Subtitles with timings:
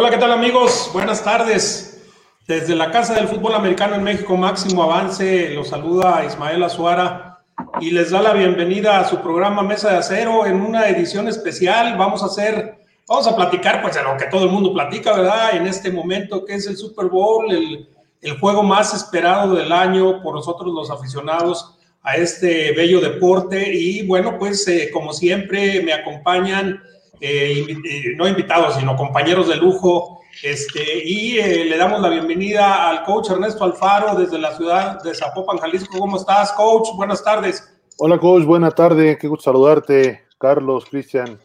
[0.00, 0.90] Hola, ¿qué tal amigos?
[0.92, 2.06] Buenas tardes.
[2.46, 7.40] Desde la Casa del Fútbol Americano en México, Máximo Avance, los saluda Ismael Azuara
[7.80, 11.96] y les da la bienvenida a su programa Mesa de Acero en una edición especial.
[11.98, 15.56] Vamos a hacer, vamos a platicar pues de lo que todo el mundo platica, ¿verdad?
[15.56, 17.88] En este momento que es el Super Bowl, el,
[18.22, 23.74] el juego más esperado del año por nosotros los aficionados a este bello deporte.
[23.74, 26.84] Y bueno, pues eh, como siempre me acompañan,
[27.20, 30.20] eh, no invitados, sino compañeros de lujo.
[30.42, 35.14] Este, y eh, le damos la bienvenida al coach Ernesto Alfaro desde la ciudad de
[35.14, 35.98] Zapopan, Jalisco.
[35.98, 36.88] ¿Cómo estás, coach?
[36.96, 37.68] Buenas tardes.
[37.98, 38.44] Hola, coach.
[38.44, 39.18] Buena tarde.
[39.18, 41.40] Qué gusto saludarte, Carlos, Cristian,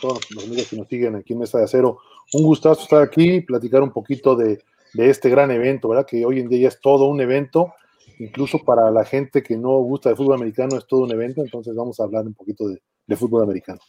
[0.00, 1.98] todos los amigos que nos siguen aquí en Mesa de Acero.
[2.32, 4.62] Un gustazo estar aquí, platicar un poquito de,
[4.94, 6.06] de este gran evento, ¿verdad?
[6.06, 7.72] Que hoy en día es todo un evento
[8.18, 11.74] incluso para la gente que no gusta de fútbol americano es todo un evento, entonces
[11.74, 13.80] vamos a hablar un poquito de, fútbol americano.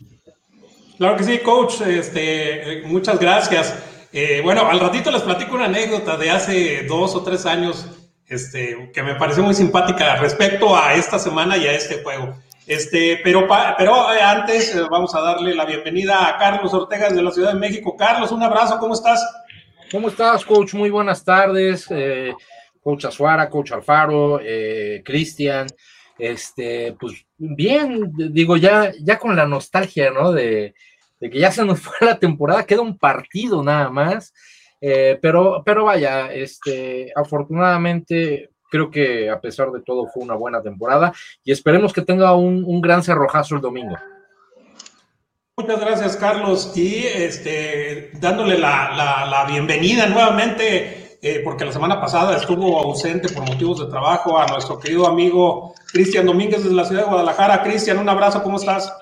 [1.00, 3.74] Claro que sí, coach, este, muchas gracias.
[4.12, 7.88] Eh, bueno, al ratito les platico una anécdota de hace dos o tres años
[8.28, 12.36] este, que me pareció muy simpática respecto a esta semana y a este juego.
[12.68, 13.48] Este, pero,
[13.78, 17.54] pero eh, antes eh, vamos a darle la bienvenida a Carlos Ortega de la Ciudad
[17.54, 17.96] de México.
[17.96, 19.26] Carlos, un abrazo, ¿cómo estás?
[19.90, 20.74] ¿Cómo estás, coach?
[20.74, 21.88] Muy buenas tardes.
[22.84, 25.68] Coach Azuara, Coach Alfaro, eh, Cristian,
[26.18, 30.34] este, pues bien, digo, ya, ya con la nostalgia, ¿no?
[30.34, 30.74] De,
[31.20, 34.34] que ya se nos fue la temporada, queda un partido nada más,
[34.82, 40.62] eh, pero, pero vaya, este, afortunadamente creo que a pesar de todo fue una buena
[40.62, 41.12] temporada
[41.44, 43.98] y esperemos que tenga un, gran cerrojazo el domingo.
[45.58, 46.72] Muchas gracias, Carlos.
[46.78, 53.46] Y este, dándole la, la bienvenida nuevamente eh, porque la semana pasada estuvo ausente por
[53.46, 57.62] motivos de trabajo, a nuestro querido amigo Cristian Domínguez desde la ciudad de Guadalajara.
[57.62, 58.94] Cristian, un abrazo, ¿cómo estás?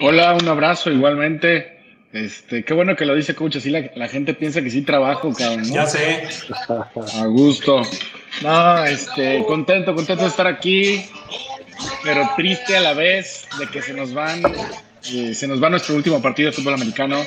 [0.00, 1.78] Hola, un abrazo igualmente.
[2.12, 5.64] Este, qué bueno que lo dice coach, así la, gente piensa que sí trabajo, cabrón.
[5.64, 6.24] Ya sé.
[7.20, 7.82] A gusto.
[8.42, 11.04] No, este, contento, contento de estar aquí,
[12.04, 14.42] pero triste a la vez de que se nos van,
[15.12, 17.22] eh, se nos va nuestro último partido de fútbol americano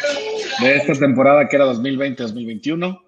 [0.61, 3.01] de esta temporada que era 2020-2021.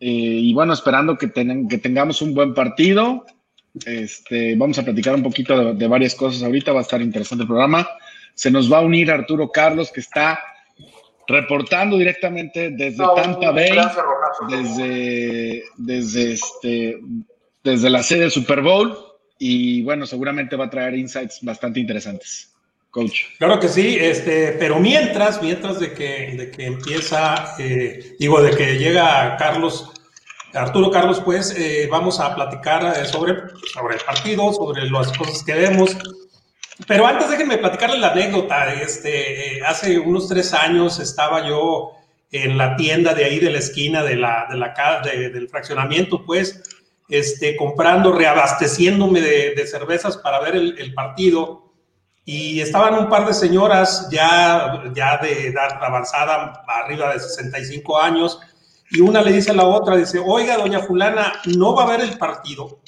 [0.00, 3.24] Eh, y bueno, esperando que, que tengamos un buen partido.
[3.84, 7.48] Este, vamos a platicar un poquito de, varias cosas ahorita, va a estar interesante el
[7.48, 7.88] programa.
[8.34, 10.40] Se nos va a unir Arturo Carlos, que está
[11.26, 13.78] reportando directamente desde Tampa Bay,
[14.48, 17.00] desde, desde, este,
[17.62, 18.96] desde la sede del Super Bowl.
[19.38, 22.54] Y bueno, seguramente va a traer insights bastante interesantes.
[23.38, 28.56] Claro que sí, este, pero mientras, mientras de que, de que empieza, eh, digo, de
[28.56, 29.90] que llega Carlos,
[30.52, 33.34] Arturo Carlos, pues eh, vamos a platicar eh, sobre,
[33.72, 35.96] sobre el partido, sobre las cosas que vemos.
[36.86, 38.74] Pero antes déjenme platicarles la anécdota.
[38.74, 41.92] Este, hace unos tres años estaba yo
[42.30, 46.62] en la tienda de ahí de la esquina de la, de la del fraccionamiento, pues,
[47.08, 51.64] este, comprando, reabasteciéndome de, cervezas para ver el, el partido
[52.24, 58.40] y estaban un par de señoras ya, ya de edad avanzada, arriba de 65 años,
[58.90, 62.00] y una le dice a la otra, dice, oiga, doña fulana, ¿no va a haber
[62.00, 62.80] el partido?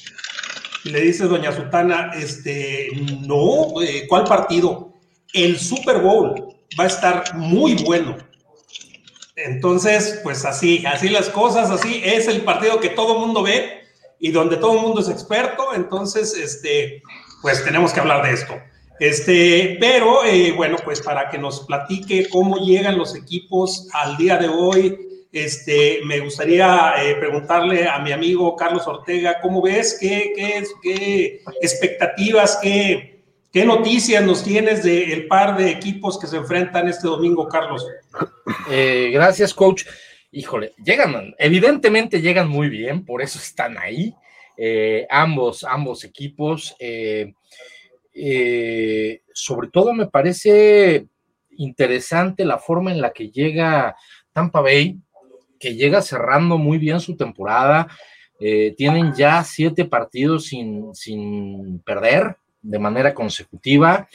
[0.87, 2.91] Le dice doña Sutana, este,
[3.27, 4.93] no, eh, ¿cuál partido?
[5.33, 8.17] El Super Bowl va a estar muy bueno.
[9.35, 13.83] Entonces, pues así, así las cosas, así es el partido que todo mundo ve
[14.21, 17.03] y donde todo el mundo es experto, entonces, este,
[17.43, 18.55] pues tenemos que hablar de esto.
[18.99, 24.39] Este, pero eh, bueno, pues para que nos platique cómo llegan los equipos al día
[24.39, 25.06] de hoy,
[25.45, 29.99] este, me gustaría eh, preguntarle a mi amigo Carlos Ortega, ¿cómo ves?
[30.01, 30.33] ¿Qué,
[30.83, 33.23] qué, expectativas, qué,
[33.53, 37.87] qué, noticias nos tienes del par de equipos que se enfrentan este domingo, Carlos?
[38.71, 39.85] Eh, gracias, coach.
[40.33, 44.15] Híjole, llegan, evidentemente llegan muy bien, por eso están ahí.
[45.11, 46.75] ambos, ambos equipos.
[48.19, 51.07] Eh, sobre todo me parece
[51.51, 53.95] interesante la forma en la que llega
[54.33, 54.99] Tampa Bay,
[55.59, 57.89] que llega cerrando muy bien su temporada.
[58.39, 64.09] Eh, tienen ya siete partidos sin, sin, perder de manera consecutiva.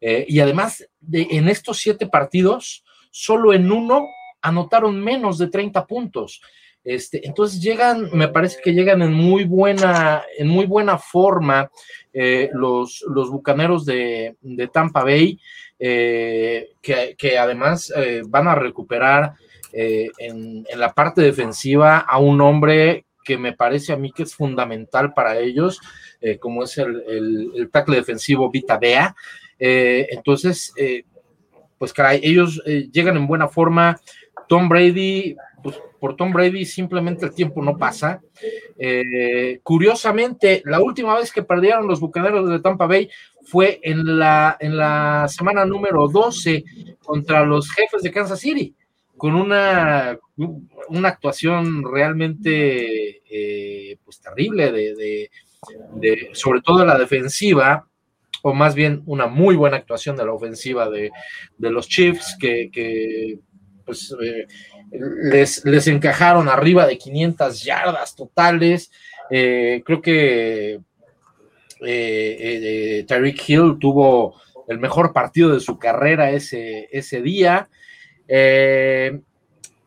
[0.00, 4.06] Eh, y además, de, en estos siete partidos, solo en uno
[4.40, 6.40] anotaron menos de 30 puntos.
[6.84, 11.70] Este, entonces llegan, me parece que llegan en muy buena, en muy buena forma
[12.12, 14.36] eh, los, los bucaneros de,
[14.72, 15.38] Tampa Bay,
[15.78, 17.92] eh, que, además
[18.28, 19.34] van a recuperar
[19.72, 25.12] en, la parte defensiva a un hombre que me parece a mí que es fundamental
[25.12, 25.80] para ellos,
[26.40, 29.14] como es el, el, tackle defensivo Vita Bea.
[29.58, 30.72] entonces,
[31.76, 34.00] pues caray, ellos llegan en buena forma.
[34.48, 38.20] Tom Brady pues, por Tom Brady simplemente el tiempo no pasa.
[38.78, 43.10] Eh, curiosamente, la última vez que perdieron los Bucaneros de Tampa Bay
[43.42, 46.64] fue en la, en la semana número 12
[47.02, 48.74] contra los jefes de Kansas City,
[49.18, 50.18] con una,
[50.88, 55.30] una actuación realmente eh, pues terrible de,
[55.96, 57.86] de, sobre todo la defensiva,
[58.42, 61.10] o más bien una muy buena actuación de la ofensiva de,
[61.58, 63.40] los Chiefs, que,
[63.84, 64.46] pues, eh,
[64.92, 68.90] les, les, encajaron arriba de 500 yardas totales.
[69.30, 70.78] Eh, creo que
[71.80, 77.68] Tyreek Hill tuvo el mejor partido de su carrera ese, ese día.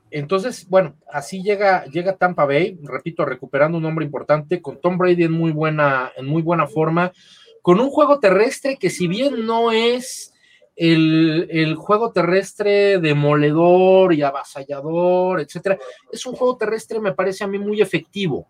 [0.09, 5.23] Entonces, bueno, así llega, llega Tampa Bay, repito, recuperando un hombre importante, con Tom Brady
[5.23, 7.13] en muy buena, en muy buena forma
[7.61, 10.33] con un juego terrestre que si bien no es
[10.75, 15.77] el, juego terrestre demoledor y avasallador, etcétera,
[16.11, 18.47] es un juego terrestre, me parece a mí muy efectivo,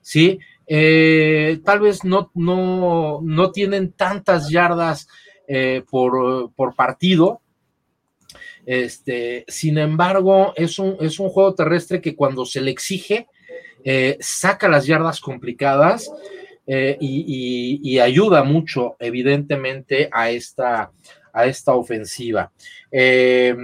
[0.00, 0.38] ¿sí?
[0.66, 5.08] Eh, tal vez no, no, no, tienen tantas yardas
[5.46, 7.42] eh, por, partido,
[8.66, 13.28] este, sin embargo, es un, es un juego terrestre que cuando se le exige,
[13.84, 16.10] eh, saca las yardas complicadas
[16.66, 20.90] eh, y, ayuda mucho, evidentemente, a esta,
[21.32, 22.50] a esta ofensiva.
[22.90, 23.54] Eh,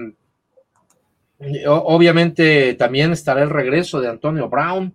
[1.67, 4.95] obviamente también estará el regreso de Antonio Brown.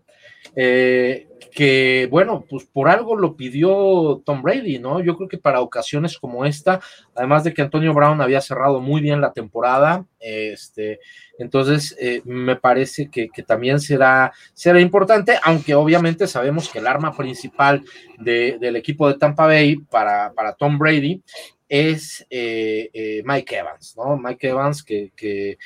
[0.56, 5.02] Eh, que bueno, pues por algo lo pidió Tom Brady, ¿no?
[5.02, 6.82] Yo creo que para ocasiones como esta,
[7.16, 11.00] además de que Antonio Brown había cerrado muy bien la temporada, este,
[11.40, 17.16] entonces eh, me parece que, también será, será importante, aunque obviamente sabemos que el arma
[17.16, 17.86] principal
[18.20, 21.22] del equipo de Tampa Bay para, para Tom Brady
[21.70, 24.18] es eh, eh, Mike Evans, ¿no?
[24.18, 25.58] Mike Evans que, que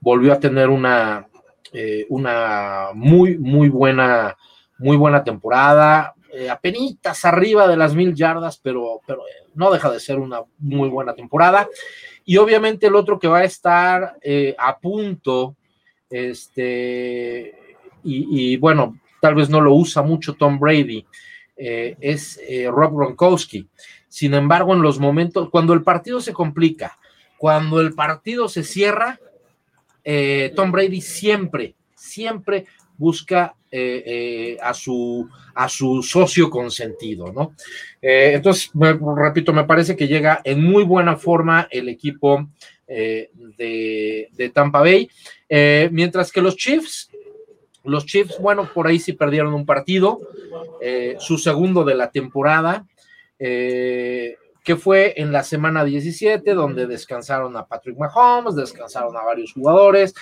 [0.00, 1.28] volvió a tener una,
[2.08, 4.36] una muy, muy buena
[4.80, 9.90] muy buena temporada, eh, apenas arriba de las mil yardas, pero, pero eh, no deja
[9.90, 11.68] de ser una muy buena temporada.
[12.24, 15.56] Y obviamente el otro que va a estar eh, a punto,
[16.08, 21.06] este, y, bueno, tal vez no lo usa mucho Tom Brady,
[21.56, 23.68] es Rob Gronkowski.
[24.08, 26.98] Sin embargo, en los momentos, cuando el partido se complica,
[27.36, 29.20] cuando el partido se cierra,
[30.56, 32.66] Tom Brady siempre, siempre
[32.96, 37.54] busca eh, eh, a, su, a su socio consentido, ¿no?
[38.02, 42.48] Eh, entonces, repito, me parece que llega en muy buena forma el equipo
[42.88, 45.08] de, Tampa Bay,
[45.92, 47.12] mientras que los Chiefs,
[47.84, 50.18] los Chiefs, bueno, por ahí sí perdieron un partido,
[51.20, 52.84] su segundo de la temporada,
[53.38, 60.12] que fue en la semana 17, donde descansaron a Patrick Mahomes, descansaron a varios jugadores,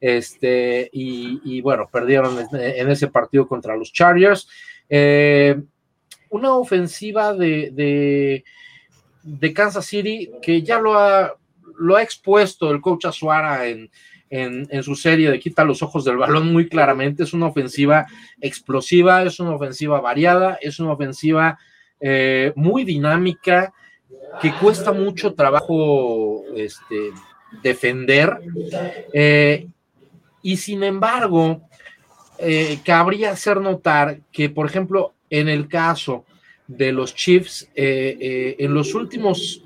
[0.00, 4.48] este, y, bueno, perdieron en ese partido contra los Chargers.
[4.88, 5.60] Eh,
[6.30, 8.42] una ofensiva de,
[9.22, 11.34] de, Kansas City que ya lo ha,
[11.78, 13.90] lo ha expuesto el coach Azuara en,
[14.30, 17.22] en, su serie de quita los ojos del balón muy claramente.
[17.22, 18.06] Es una ofensiva
[18.40, 21.58] explosiva, es una ofensiva variada, es una ofensiva
[22.00, 23.72] eh, muy dinámica
[24.42, 27.10] que cuesta mucho trabajo este,
[27.62, 28.40] defender.
[29.12, 29.68] Eh,
[30.44, 31.62] y sin embargo,
[32.38, 36.26] eh, cabría hacer notar que, por ejemplo, en el caso
[36.66, 39.62] de los Chiefs, eh, eh, en los últimos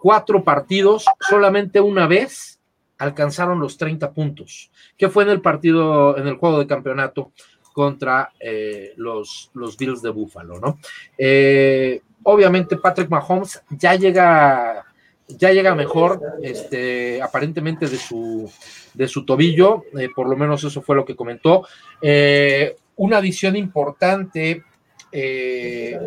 [0.00, 2.58] cuatro partidos, solamente una vez
[2.96, 7.32] alcanzaron los 30 puntos, que fue en el partido, en el juego de campeonato
[7.74, 8.32] contra
[8.96, 10.78] los, los Bills de Buffalo, ¿no?
[12.22, 14.86] obviamente Patrick Mahomes ya llega
[15.28, 18.50] ya llega mejor, este, aparentemente de su,
[18.92, 21.66] de su tobillo, eh, por lo menos eso fue lo que comentó.
[22.02, 24.62] Eh, una adición importante,
[25.10, 25.98] eh,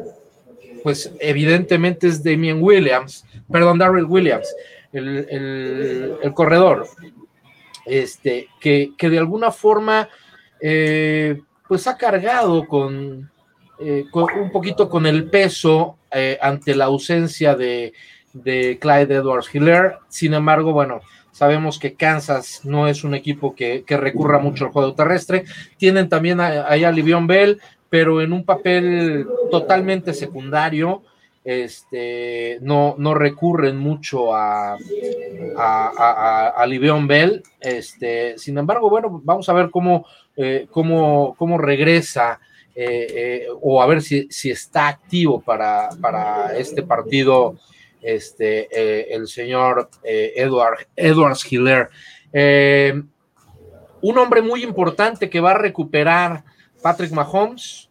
[0.83, 4.53] pues evidentemente es Damien Williams, perdón, Darrell Williams,
[4.93, 6.87] el, corredor,
[7.85, 10.07] este, que, que, de alguna forma,
[10.59, 13.29] pues ha cargado con,
[14.11, 15.97] con, un poquito con el peso
[16.39, 17.93] ante la ausencia de
[18.43, 19.97] de Clyde Edwards Hiller.
[20.09, 21.01] Sin embargo, bueno,
[21.31, 25.45] sabemos que Kansas no es un equipo que, recurra mucho al juego terrestre.
[25.77, 31.03] Tienen también ahí a Livion Bell, pero en un papel totalmente secundario.
[31.43, 34.73] Este, no, no recurren mucho a,
[35.57, 36.67] a, a,
[37.07, 37.43] Bell.
[37.61, 42.39] Este, sin embargo, bueno, vamos a ver cómo, eh, cómo, cómo regresa
[42.79, 47.55] eh, eh, o a ver si, si está activo para, para este partido
[48.01, 51.89] este, eh, el señor eh, Edward, Edwards Hiller.
[52.31, 53.01] Eh,
[54.01, 56.43] un hombre muy importante que va a recuperar
[56.81, 57.89] Patrick Mahomes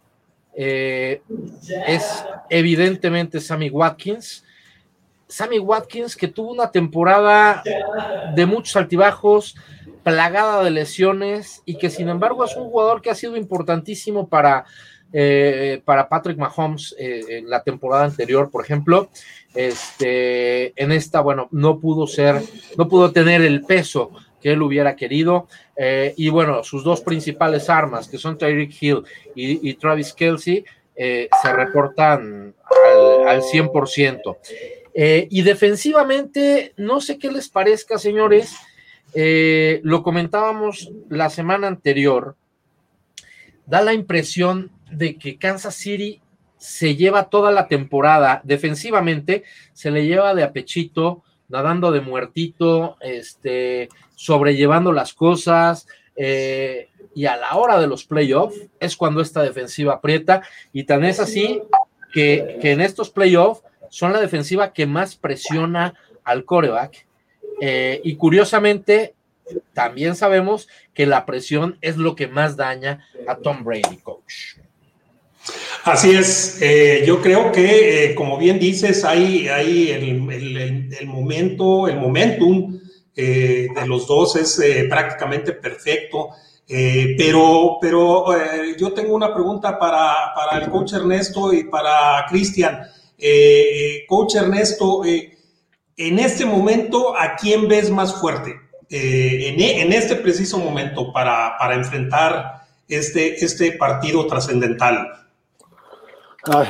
[0.54, 4.42] es evidentemente Sammy Watkins.
[5.28, 7.62] Sammy Watkins que tuvo una temporada
[8.34, 9.56] de muchos altibajos,
[10.02, 14.64] plagada de lesiones y que sin embargo es un jugador que ha sido importantísimo para,
[15.12, 19.08] eh, para Patrick Mahomes eh, en la temporada anterior, por ejemplo.
[19.54, 22.42] Este, en esta, bueno, no pudo ser,
[22.76, 24.10] no pudo tener el peso
[24.42, 25.48] que él hubiera querido.
[25.76, 31.52] Eh, y bueno, sus dos principales armas, que son Tyreek Hill y, Travis Kelsey, se
[31.52, 32.54] reportan
[33.24, 34.36] al, al 100%.
[34.94, 38.54] y defensivamente, no sé qué les parezca, señores,
[39.14, 42.36] lo comentábamos la semana anterior,
[43.66, 46.20] da la impresión de que Kansas City
[46.56, 53.88] se lleva toda la temporada defensivamente, se le lleva de apechito, nadando de muertito, este,
[54.14, 59.94] sobrellevando las cosas, eh, y a la hora de los playoffs es cuando esta defensiva
[59.94, 61.62] aprieta, y tan es así
[62.12, 67.06] que, que en estos playoffs son la defensiva que más presiona al coreback
[67.60, 69.14] eh, y curiosamente,
[69.72, 74.58] también sabemos que la presión es lo que más daña a Tom Brady, coach.
[75.86, 81.96] Así es, eh, yo creo que, eh, como bien dices, hay, hay el, momento, el
[81.96, 82.80] momentum
[83.14, 86.30] de los dos es prácticamente perfecto.
[87.16, 88.26] pero pero
[88.76, 92.80] yo tengo una pregunta para, para, el coach Ernesto y para Cristian.
[94.08, 98.56] coach Ernesto, en este momento, ¿a quién ves más fuerte?
[98.90, 105.25] Eh, e, en, este preciso momento para, enfrentar este, este partido trascendental.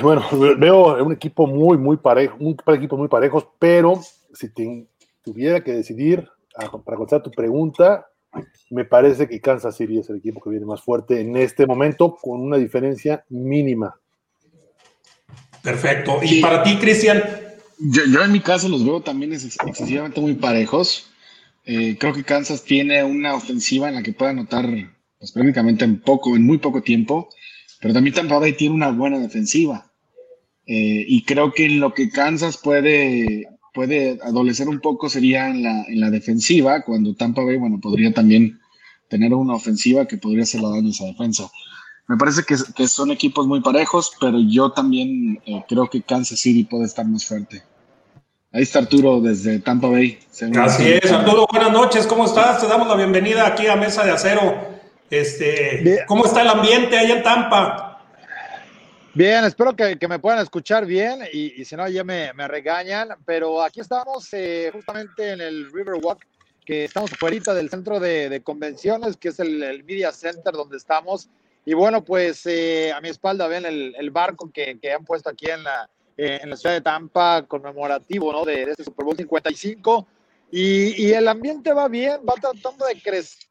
[0.02, 0.24] Bueno,
[0.58, 4.00] veo un equipo muy, muy parejo, un equipo muy parejos, pero
[4.32, 4.48] si
[5.22, 8.06] tuviera que decidir, para contestar tu pregunta,
[8.70, 12.16] me parece que Kansas City es el equipo que viene más fuerte en este momento,
[12.20, 13.94] con una diferencia mínima.
[15.62, 16.20] Perfecto.
[16.22, 17.22] ¿Y para ti, Cristian?
[17.78, 21.10] Yo, en mi caso los veo también excesivamente muy parejos.
[21.64, 24.66] Eh, creo que Kansas tiene una ofensiva en la que puede anotar
[25.18, 27.28] pues, prácticamente en poco, en muy poco tiempo,
[27.86, 29.86] pero también Tampa Bay tiene una buena defensiva.
[30.66, 35.62] Eh, y creo que en lo que Kansas puede, puede adolecer un poco sería en
[35.62, 38.58] la, en la defensiva, cuando Tampa Bay, bueno, podría también
[39.08, 41.48] tener una ofensiva que podría hacer la daño a esa defensa.
[42.08, 46.64] Me parece que, son equipos muy parejos, pero yo también eh, creo que Kansas City
[46.64, 47.62] puede estar más fuerte.
[48.50, 50.18] Ahí está Arturo desde Tampa Bay.
[50.58, 52.60] Así es, Arturo, buenas noches, ¿cómo estás?
[52.60, 54.75] Te damos la bienvenida aquí a Mesa de Acero.
[55.10, 58.02] Este, ¿Cómo está el ambiente ahí en Tampa?
[59.14, 63.80] Bien, espero que, me puedan escuchar bien y, si no ya me, regañan, pero aquí
[63.80, 66.26] estamos eh, justamente en el Riverwalk,
[66.64, 71.30] que estamos fuera del centro de, convenciones, que es el, el Media Center donde estamos
[71.68, 75.64] y bueno, pues eh, a mi espalda ven el, barco que, han puesto aquí en
[75.64, 78.44] la, eh, en la ciudad de Tampa, conmemorativo ¿no?
[78.44, 80.06] de, este Super Bowl 55.
[80.52, 83.48] Y, y, el ambiente va bien, va tratando de crecer.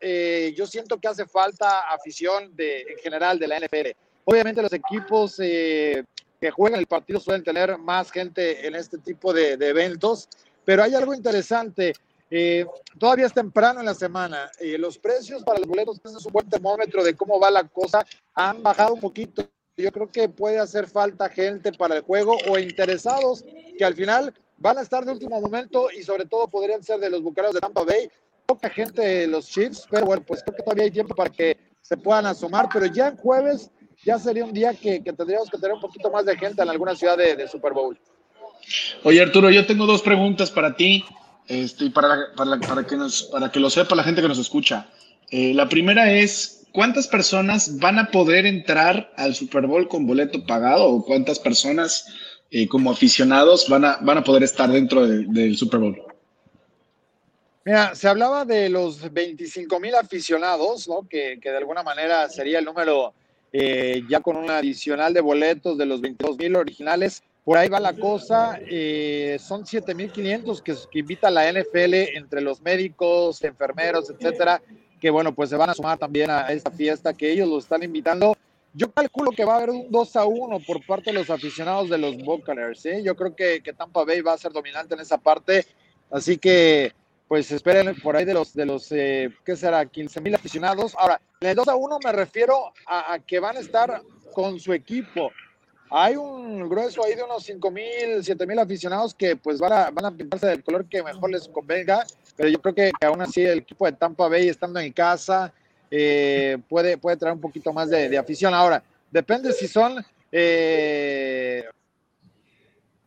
[0.00, 3.90] Eh, yo siento que hace falta afición de, en general de la NFL.
[4.24, 6.04] Obviamente los equipos que
[6.52, 10.28] juegan el partido suelen tener más gente en este tipo de, de eventos,
[10.64, 11.92] pero hay algo interesante.
[12.30, 12.64] Eh,
[12.98, 14.50] todavía es temprano en la semana.
[14.60, 18.06] Eh, los precios para los boletos, es un buen termómetro de cómo va la cosa,
[18.34, 19.48] han bajado un poquito.
[19.76, 23.44] Yo creo que puede hacer falta gente para el juego o interesados
[23.76, 27.10] que al final van a estar de último momento y sobre todo podrían ser de
[27.10, 28.10] los bucaneros de Tampa Bay.
[28.50, 31.56] Poca gente de los Chiefs, pero bueno, pues creo que todavía hay tiempo para que
[31.82, 32.68] se puedan asomar.
[32.72, 33.70] Pero ya en jueves
[34.04, 36.96] ya sería un día que, tendríamos que tener un poquito más de gente en alguna
[36.96, 37.96] ciudad de, Super Bowl.
[39.04, 41.04] Oye Arturo, yo tengo dos preguntas para ti.
[41.46, 44.88] Este, para, para, para, que nos, para que lo sepa la gente que nos escucha.
[45.30, 50.44] Eh, la primera es, ¿cuántas personas van a poder entrar al Super Bowl con boleto
[50.44, 52.04] pagado o cuántas personas
[52.50, 56.09] eh, como aficionados van a, van a poder estar dentro del Super Bowl?
[57.64, 61.06] Mira, se hablaba de los 25 mil aficionados, ¿no?
[61.06, 63.12] Que, que, de alguna manera sería el número
[63.52, 67.22] eh, ya con un adicional de boletos de los 22 mil originales.
[67.44, 68.58] Por ahí va la cosa.
[68.62, 74.62] Eh, son 7.500 que, que invita la NFL entre los médicos, enfermeros, etcétera,
[74.98, 77.82] que bueno, pues se van a sumar también a esta fiesta que ellos lo están
[77.82, 78.36] invitando.
[78.72, 81.90] Yo calculo que va a haber un 2 a 1 por parte de los aficionados
[81.90, 82.86] de los Buccaneers.
[82.86, 83.02] ¿eh?
[83.02, 85.66] Yo creo que, que, Tampa Bay va a ser dominante en esa parte.
[86.10, 86.92] Así que,
[87.30, 89.86] pues esperen por ahí de los, de los eh, ¿qué será?
[89.86, 90.96] 15 mil aficionados.
[90.98, 94.02] Ahora, en el 2 a 1 me refiero a, que van a estar
[94.34, 95.30] con su equipo
[95.92, 99.90] hay un grueso ahí de unos 5 mil, 7 mil aficionados que pues van a,
[99.90, 102.04] van a pintarse del color que mejor les convenga,
[102.36, 105.52] pero yo creo que, aún así el equipo de Tampa Bay estando en casa
[105.88, 108.54] eh, puede, puede traer un poquito más de, afición.
[108.54, 111.64] Ahora, depende si son eh,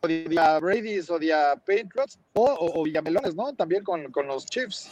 [0.06, 1.32] Brady's o de
[1.66, 3.54] Patriots o, o, Villamelones, ¿no?
[3.54, 4.88] También con, con los Chiefs.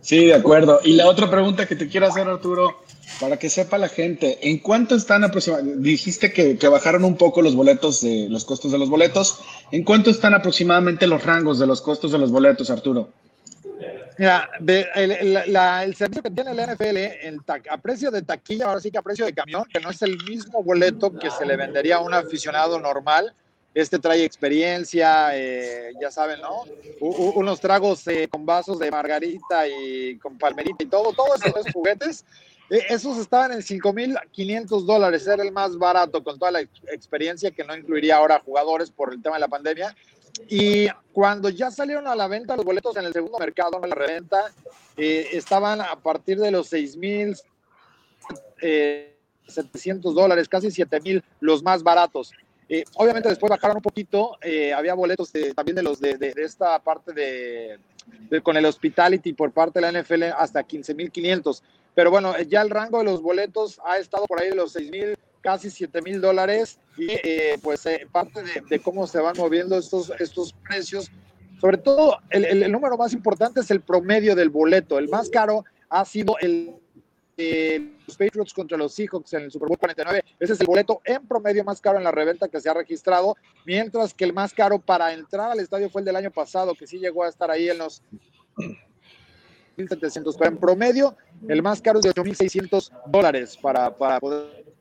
[0.00, 0.80] Sí, de acuerdo.
[0.84, 2.80] Y la otra pregunta que te quiero hacer, Arturo,
[3.20, 5.80] para que sepa la gente, ¿en cuánto están aproximadamente?
[5.80, 9.40] Dijiste que, bajaron un poco los boletos, de los costos de los boletos.
[9.72, 13.08] ¿En cuánto están aproximadamente los rangos de los costos de los boletos, Arturo?
[14.18, 19.02] Mira, el, servicio que tiene el NFL a precio de taquilla, ahora sí que a
[19.02, 22.14] precio de camión, que no es el mismo boleto que se le vendería a un
[22.14, 23.32] aficionado normal.
[23.74, 26.62] Este trae experiencia, eh, ya saben, ¿no?
[27.00, 32.24] unos tragos eh, con vasos de margarita y con palmerita y todo, todos esos juguetes
[32.68, 37.64] eh, esos estaban en 5.500 dólares, era el más barato con toda la experiencia que
[37.64, 39.94] no incluiría ahora jugadores por el tema de la pandemia.
[40.48, 43.96] Y cuando ya salieron a la venta los boletos en el segundo mercado, en la
[43.96, 44.52] reventa,
[44.96, 47.40] eh, estaban a partir de los 6.700
[48.60, 49.14] eh,
[50.02, 52.32] dólares, casi 7.000 los más baratos.
[52.94, 54.38] obviamente después bajaron un poquito,
[54.76, 57.78] había boletos también de los de, esta parte de,
[58.42, 61.62] con el hospitality por parte de la NFL hasta 15.500.
[61.94, 64.90] Pero bueno, ya el rango de los boletos ha estado por ahí de los 6
[64.90, 65.16] mil,
[65.46, 66.80] casi 7 mil dólares.
[66.98, 71.08] Y eh, pues eh, parte de, cómo se van moviendo estos, estos precios.
[71.60, 74.98] Sobre todo, el, número más importante es el promedio del boleto.
[74.98, 76.74] El más caro ha sido el
[78.06, 80.24] los Patriots contra los Seahawks en el Super Bowl 49.
[80.40, 83.36] Ese es el boleto en promedio más caro en la reventa que se ha registrado,
[83.66, 86.86] mientras que el más caro para entrar al estadio fue el del año pasado, que
[86.86, 88.02] sí llegó a estar ahí en los
[89.76, 91.14] 1.700, pero en promedio
[91.46, 94.75] el más caro es de 8.600 dólares para, para poder...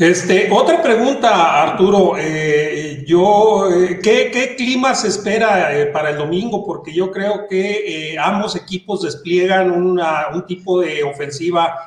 [0.00, 2.14] Este, otra pregunta, Arturo.
[2.18, 6.64] Eh, yo, eh, ¿qué, clima se espera eh, para el domingo?
[6.64, 11.86] Porque yo creo que ambos equipos despliegan una, un tipo de ofensiva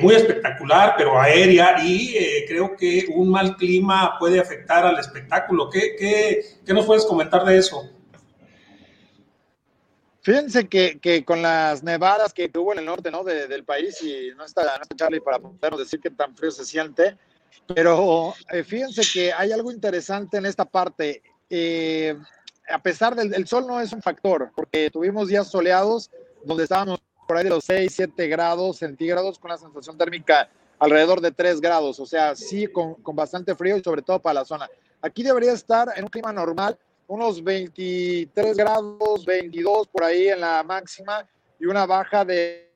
[0.00, 2.14] muy espectacular, pero aérea, y
[2.46, 5.68] creo que un mal clima puede afectar al espectáculo.
[5.68, 7.97] ¿Qué, qué, qué nos puedes comentar de eso?
[10.28, 13.24] Fíjense que, que, con las nevadas que hubo en el norte ¿no?
[13.24, 16.66] del país, y no está, no está Charlie para podernos decir qué tan frío se
[16.66, 17.16] siente,
[17.74, 21.22] pero eh, fíjense que hay algo interesante en esta parte.
[21.48, 22.14] Eh,
[22.68, 26.10] a pesar del sol no es un factor, porque tuvimos días soleados
[26.44, 31.22] donde estábamos por ahí de los 6, 7 grados centígrados con la sensación térmica alrededor
[31.22, 34.44] de 3 grados, o sea, sí con, con bastante frío y sobre todo para la
[34.44, 34.68] zona.
[35.00, 40.62] Aquí debería estar en un clima normal, unos 23 grados, 22 por ahí en la
[40.62, 41.26] máxima
[41.58, 42.70] y una baja de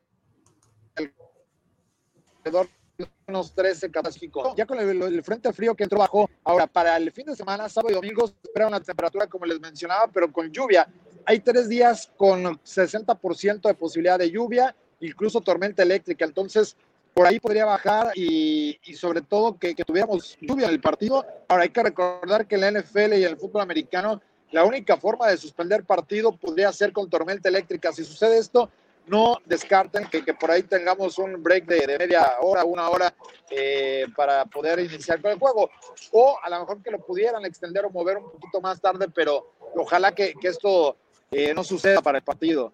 [0.96, 4.54] alrededor de unos 13 catástroficos.
[4.56, 6.28] Ya con el, frente frío que entró bajó.
[6.44, 10.08] Ahora, para el fin de semana, sábado y domingo, espera una temperatura como les mencionaba,
[10.08, 10.88] pero con lluvia.
[11.26, 16.24] Hay tres días con 60% de posibilidad de lluvia, incluso tormenta eléctrica.
[16.24, 16.74] Entonces,
[17.14, 21.24] por ahí podría bajar y, sobre todo que, tuviéramos lluvia en el partido.
[21.48, 24.20] Ahora hay que recordar que la NFL y el fútbol americano
[24.52, 27.90] la única forma de suspender partido podría ser con tormenta eléctrica.
[27.90, 28.68] Si sucede esto,
[29.06, 33.14] no descarten que, por ahí tengamos un break de, media hora, una hora
[33.50, 35.70] eh, para poder iniciar con el juego.
[36.12, 39.52] O a lo mejor que lo pudieran extender o mover un poquito más tarde, pero
[39.74, 40.96] ojalá que, esto
[41.30, 42.72] eh, no suceda para el partido.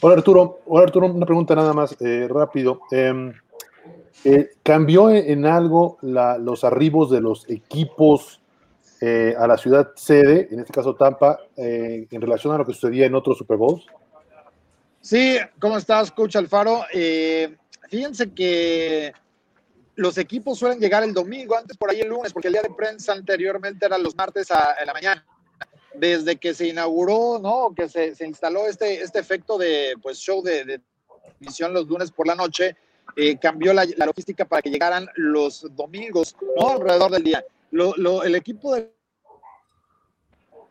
[0.00, 2.82] Hola Arturo, hola Arturo, una pregunta nada más eh, rápido.
[2.90, 3.32] Em,
[4.22, 8.40] eh, ¿Cambió en algo los arribos de los equipos
[9.00, 12.72] eh, a la ciudad sede, en este caso Tampa, eh, en relación a lo que
[12.72, 13.84] sucedía en otros Super Bowls?
[15.00, 16.82] Sí, ¿cómo estás, Coach Alfaro?
[17.90, 19.12] fíjense que
[19.96, 22.70] los equipos suelen llegar el domingo, antes por ahí el lunes, porque el día de
[22.70, 25.24] prensa anteriormente era los martes a, la mañana.
[25.94, 27.72] Desde que se inauguró, ¿no?
[27.74, 30.80] Que se, instaló este, este efecto de pues, show de, de
[31.70, 32.74] los lunes por la noche,
[33.16, 37.44] eh, cambió la, logística para que llegaran los domingos, no alrededor del día.
[37.72, 38.90] el equipo de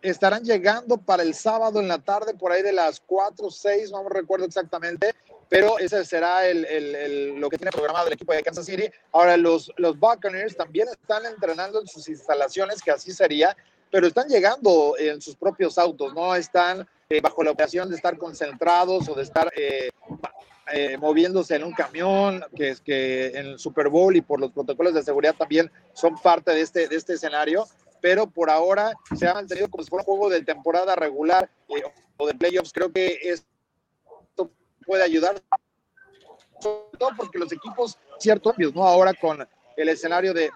[0.02, 3.92] estarán llegando para el sábado en la tarde, por ahí de las 4 o 6,
[3.92, 5.16] no recuerdo exactamente,
[5.48, 8.90] pero ese será el, lo que tiene programado el equipo de Kansas City.
[9.14, 13.56] Ahora, los, los Buccaneers también están entrenando en sus instalaciones, que así sería,
[13.90, 18.18] pero están llegando en sus propios autos, no están eh, bajo la operación de estar
[18.18, 19.90] concentrados o de estar eh,
[20.72, 24.52] eh, moviéndose en un camión, que es que en el Super Bowl y por los
[24.52, 27.68] protocolos de seguridad también son parte de este, de este escenario,
[28.02, 31.84] pero por ahora se ha mantenido como si fuera un juego de temporada regular eh,
[32.18, 32.72] o de playoffs.
[32.72, 34.52] Creo que esto
[34.86, 35.42] puede ayudar
[36.62, 38.84] sobre todo porque los equipos, cierto, ¿no?
[38.84, 39.46] Ahora con
[39.76, 40.50] el escenario de,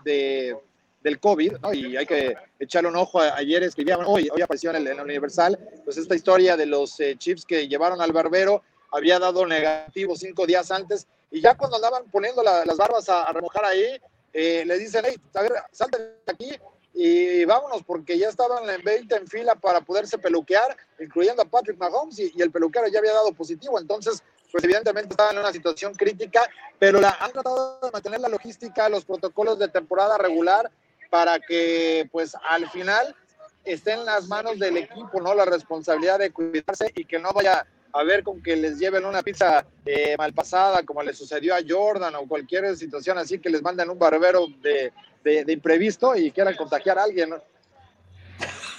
[1.04, 1.74] del COVID, ¿no?
[1.74, 3.20] Y hay que echarle un ojo.
[3.20, 7.46] Ayer escribían, hoy, hoy apareció en el, Universal, pues esta historia de los eh, chips
[7.46, 12.42] que llevaron al barbero había dado negativo cinco días antes y ya cuando andaban poniendo
[12.44, 14.00] las barbas a, remojar ahí,
[14.34, 16.58] eh, le dicen, hey, a aquí
[17.00, 21.78] y vámonos, porque ya estaban en 20 en fila para poderse peluquear, incluyendo a Patrick
[21.78, 23.80] Mahomes, y, el peluquero ya había dado positivo.
[23.80, 28.30] Entonces, pues evidentemente estaban en una situación crítica, pero la, han tratado de mantener la
[28.30, 30.72] logística, los protocolos de temporada regular,
[31.12, 33.16] para que, pues al final
[33.64, 35.36] esté en las manos del equipo, ¿no?
[35.36, 39.24] La responsabilidad de cuidarse y que no vaya a ver con que les lleven una
[39.24, 43.62] pizza eh, mal pasada, como le sucedió a Jordan o cualquier situación así, que les
[43.62, 44.92] manden un barbero de,
[45.24, 47.34] de, imprevisto y quieran contagiar a alguien.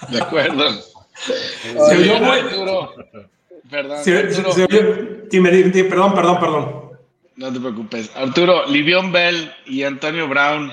[0.08, 0.70] De acuerdo.
[1.14, 2.94] Se oyó muy duro.
[3.70, 3.98] Perdón.
[4.04, 6.90] perdón, perdón, perdón.
[7.36, 8.10] No te preocupes.
[8.16, 10.72] Arturo, Livion Bell y Antonio Brown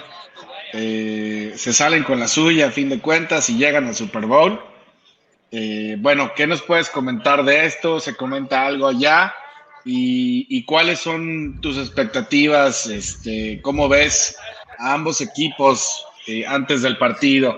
[0.73, 4.59] eh, se salen con la suya a fin de cuentas y llegan al Super Bowl.
[5.57, 8.01] Eh, bueno, ¿qué nos puedes comentar de esto?
[8.01, 9.33] ¿Se comenta algo allá?
[9.85, 12.87] ¿Y, cuáles son tus expectativas?
[12.87, 14.35] Este, ¿Cómo ves
[14.77, 17.57] a ambos equipos eh, antes del partido?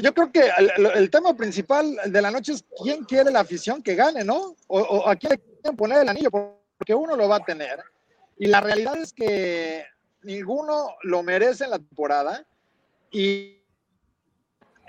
[0.00, 0.52] Yo creo que
[0.94, 4.54] el, tema principal de la noche es quién quiere la afición que gane, ¿no?
[4.68, 7.82] O, a quién quieren poner el anillo, porque uno lo va a tener.
[8.38, 9.84] Y la realidad es que
[10.22, 12.46] ninguno lo merece en la temporada
[13.10, 13.59] y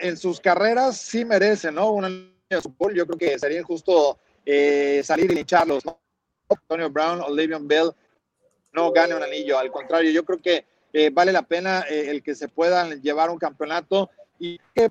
[0.01, 1.91] en sus carreras sí merece, ¿no?
[1.91, 2.93] Un anillo de fútbol.
[2.93, 5.99] Yo creo que sería injusto eh, salir y lincharlos, ¿no?
[6.49, 7.91] Antonio Brown o Le'Veon Bell
[8.73, 9.57] no gane un anillo.
[9.57, 13.29] Al contrario, yo creo que eh, vale la pena eh, el que se puedan llevar
[13.29, 14.09] un campeonato
[14.39, 14.89] y que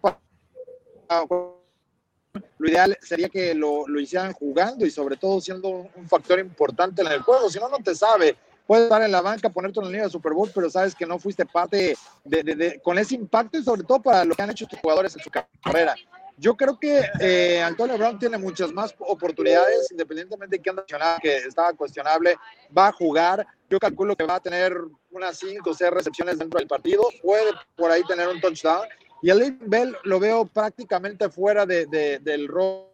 [2.58, 7.02] lo ideal sería que lo, lo, hicieran jugando y sobre todo siendo un, factor importante
[7.02, 8.36] en el juego, si no, no te sabe.
[8.70, 11.04] Puedes estar en la banca, ponerte en la línea de Super Bowl, pero sabes que
[11.04, 14.50] no fuiste parte de, de, con ese impacto y sobre todo para lo que han
[14.50, 15.96] hecho tus jugadores en su carrera.
[16.36, 21.38] Yo creo que eh, Antonio Brown tiene muchas más oportunidades, independientemente de que anda que
[21.38, 22.36] estaba cuestionable,
[22.78, 23.44] va a jugar.
[23.68, 24.72] Yo calculo que va a tener
[25.10, 28.86] unas 5 o 6 recepciones dentro del partido, puede por ahí tener un touchdown.
[29.20, 31.86] Y el Bell lo veo prácticamente fuera de,
[32.22, 32.86] del rol.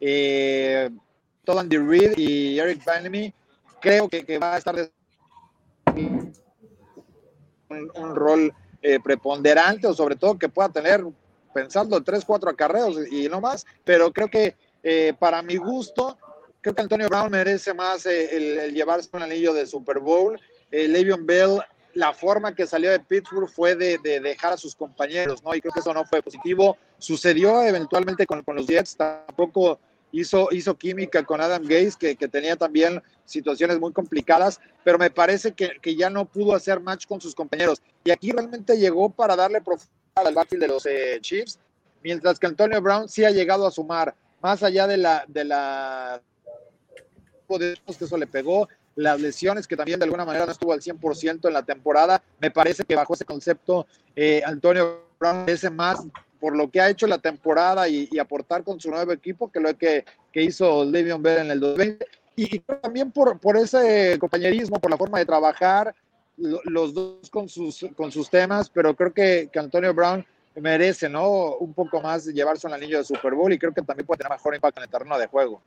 [0.00, 0.88] Eh,
[1.44, 3.34] todo Andy Reid y Eric Bieniemy
[3.84, 4.74] creo que, va a estar
[7.68, 11.04] un, rol eh, preponderante o sobre todo que pueda tener
[11.52, 16.18] pensando en tres, cuatro acarreos y no más, pero creo que eh, para mi gusto,
[16.60, 20.40] creo que Antonio Brown merece más eh, el, llevarse un anillo de Super Bowl.
[20.70, 21.60] Le'Veon Bell,
[21.92, 25.54] la forma que salió de Pittsburgh fue de, dejar a sus compañeros, ¿no?
[25.54, 26.76] Y creo que eso no fue positivo.
[26.98, 29.78] Sucedió eventualmente con los Jets, tampoco
[30.20, 35.52] hizo, hizo química con Adam Gates, que, tenía también situaciones muy complicadas, pero me parece
[35.52, 37.82] que, ya no pudo hacer match con sus compañeros.
[38.04, 41.58] Y aquí realmente llegó para darle profundidad al backfield de los eh, Chiefs,
[42.02, 46.22] mientras que Antonio Brown sí ha llegado a sumar, más allá de la, de la
[47.48, 51.48] que eso le pegó, las lesiones que también de alguna manera no estuvo al 100%
[51.48, 56.00] en la temporada, me parece que bajo ese concepto eh, Antonio Brown ese más
[56.40, 59.76] por lo que ha hecho la temporada y, aportar con su nuevo equipo que lo
[59.76, 64.90] que, que hizo Le'Veon Bell en el 2020 y, también por, por ese compañerismo, por
[64.90, 65.94] la forma de trabajar,
[66.36, 70.24] los dos con sus, con sus temas, pero creo que, que Antonio Brown
[70.56, 71.56] merece, ¿no?
[71.56, 74.32] Un poco más llevarse un anillo de Super Bowl y creo que también puede tener
[74.32, 75.60] mejor impacto en el terreno de juego.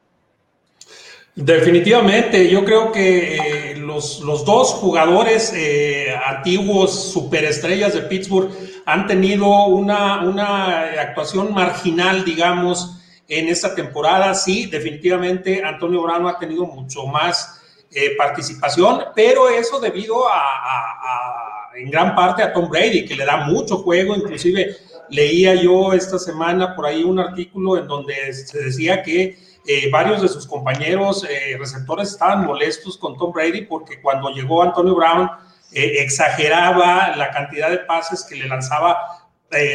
[1.38, 8.50] Definitivamente, yo creo que eh, los, los, dos jugadores eh, antiguos superestrellas de Pittsburgh
[8.88, 12.98] han tenido una, una actuación marginal, digamos,
[13.28, 14.34] en esta temporada.
[14.34, 21.92] Sí, definitivamente Antonio Brown ha tenido mucho más eh, participación, pero eso debido a, en
[21.92, 24.76] gran parte a Tom Brady, que le da mucho juego, inclusive
[25.12, 30.22] leía yo esta semana por ahí un artículo en donde se decía que eh, varios
[30.22, 35.30] de sus compañeros eh, receptores estaban molestos con Tom Brady porque cuando llegó Antonio Brown
[35.70, 38.98] exageraba la cantidad de pases que le lanzaba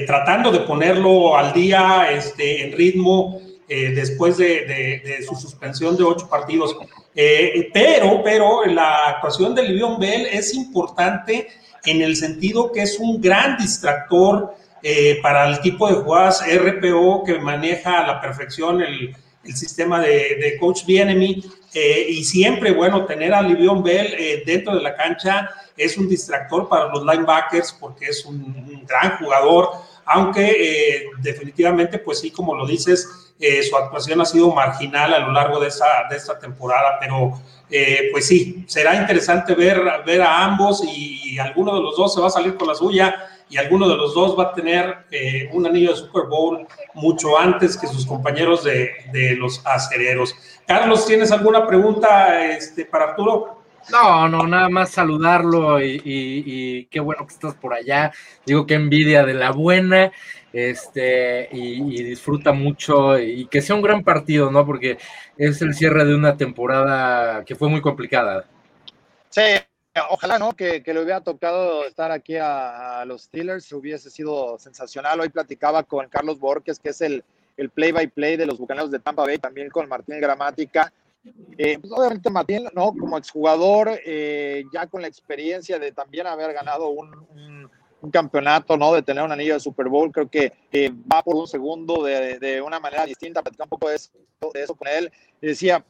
[0.07, 6.75] tratando de ponerlo al día este, en ritmo después de, su suspensión de ocho partidos.
[7.15, 11.49] Eh, pero, pero la actuación de Livion Bell es importante
[11.85, 17.25] en el sentido que es un gran distractor eh, para el tipo de jugadas RPO
[17.25, 21.45] que maneja a la perfección el, el sistema de, de Coach Bienemy.
[21.75, 26.69] Eh, y siempre, bueno, tener a Livion Bell dentro de la cancha es un distractor
[26.69, 29.71] para los linebackers porque es un, un gran jugador
[30.05, 35.19] aunque eh, definitivamente, pues sí, como lo dices, eh, su actuación ha sido marginal a
[35.21, 40.23] lo largo de, esa, de esta temporada, pero eh, pues sí, será interesante ver, ver
[40.23, 43.59] a ambos y, alguno de los dos se va a salir con la suya y
[43.59, 45.05] alguno de los dos va a tener
[45.53, 50.35] un anillo de Super Bowl mucho antes que sus compañeros de, de los acereros.
[50.67, 53.63] Carlos, ¿tienes alguna pregunta este, para Arturo?
[53.91, 58.11] No, no, nada más saludarlo y, qué bueno que estás por allá.
[58.47, 60.11] Digo que envidia de la buena,
[60.51, 64.65] este, y, disfruta mucho y que sea un gran partido, ¿no?
[64.65, 64.97] Porque
[65.37, 68.47] es el cierre de una temporada que fue muy complicada.
[69.29, 69.43] Sí,
[70.11, 70.53] ojalá, ¿no?
[70.53, 75.21] Que, le hubiera tocado estar aquí a, los Steelers, hubiese sido sensacional.
[75.21, 77.25] Hoy platicaba con Carlos Borges, que es el,
[77.57, 80.93] el play-by-play de los Bucaneros de Tampa Bay, también con Martín Gramática
[81.57, 82.93] eh, pues, obviamente Martín, ¿no?
[82.93, 87.71] Como exjugador, eh, ya con la experiencia de también haber ganado un,
[88.11, 88.93] campeonato, ¿no?
[88.93, 90.53] De tener un anillo de Super Bowl, creo que
[91.11, 94.11] va por un segundo de, una manera distinta, platicar un poco de eso,
[94.53, 95.13] de eso con él.
[95.41, 95.85] Y decía,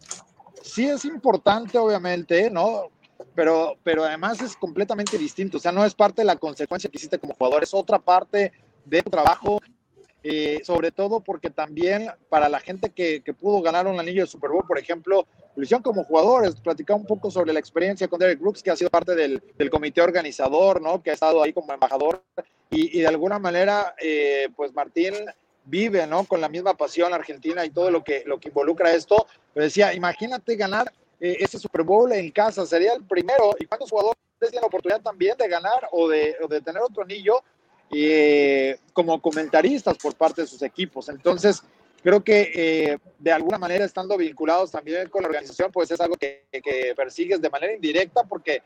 [0.63, 2.91] sí es importante, obviamente, ¿no?
[3.35, 6.99] Pero, pero además es completamente distinto, o sea, no es parte de la consecuencia que
[6.99, 8.53] hiciste como jugador, es otra parte
[8.85, 9.61] de tu trabajo
[10.25, 14.51] eh, sobre todo porque también para la gente que, pudo ganar un anillo de Super
[14.51, 18.39] Bowl, por ejemplo, lo hicieron como jugadores, platicaba un poco sobre la experiencia con Derek
[18.39, 21.03] Brooks, que ha sido parte del, comité organizador, ¿no?
[21.03, 22.23] que ha estado ahí como embajador,
[22.71, 25.15] y, de alguna manera, eh, pues Martín
[25.65, 26.25] vive ¿no?
[26.25, 29.27] con la misma pasión argentina y todo lo que, lo que involucra esto.
[29.53, 30.93] Pero decía, imagínate ganar
[31.25, 35.01] eh, ese Super Bowl en casa, sería el primero, y cuántos jugadores tienen la oportunidad
[35.01, 37.45] también de ganar o de, tener otro anillo
[37.93, 41.09] eh, como comentaristas por parte de sus equipos.
[41.09, 41.63] Entonces,
[42.03, 46.17] creo que eh, de alguna manera estando vinculados también con la organización, pues es algo
[46.17, 46.43] que,
[46.97, 48.61] persigues de manera indirecta porque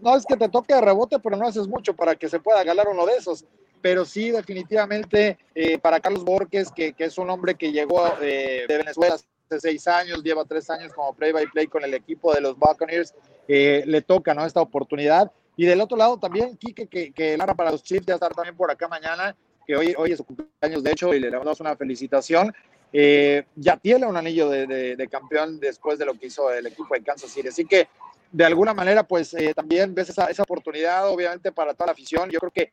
[0.00, 2.62] no, es que te toque de rebote, pero no haces mucho para que se pueda
[2.62, 3.44] ganar uno de esos.
[3.82, 9.16] Pero sí, definitivamente, eh, para Carlos Borges, que, es un hombre que llegó de Venezuela
[9.58, 13.14] seis años, lleva tres años como play-by-play con el equipo de los Buccaneers,
[13.48, 14.44] le toca ¿no?
[14.44, 15.32] esta oportunidad.
[15.56, 18.56] Y del otro lado también, Quique, que, que narra para los Chiefs, ya estar también
[18.56, 19.36] por acá mañana,
[19.66, 22.54] que hoy, hoy es su cumpleaños, de hecho, y le damos una felicitación.
[22.92, 26.94] Eh, ya tiene un anillo de, de, campeón después de lo que hizo el equipo
[26.94, 27.48] de Kansas City.
[27.48, 27.88] Así que,
[28.32, 32.30] de alguna manera, pues eh, también ves esa, esa oportunidad, obviamente, para toda la afición.
[32.30, 32.72] Yo creo que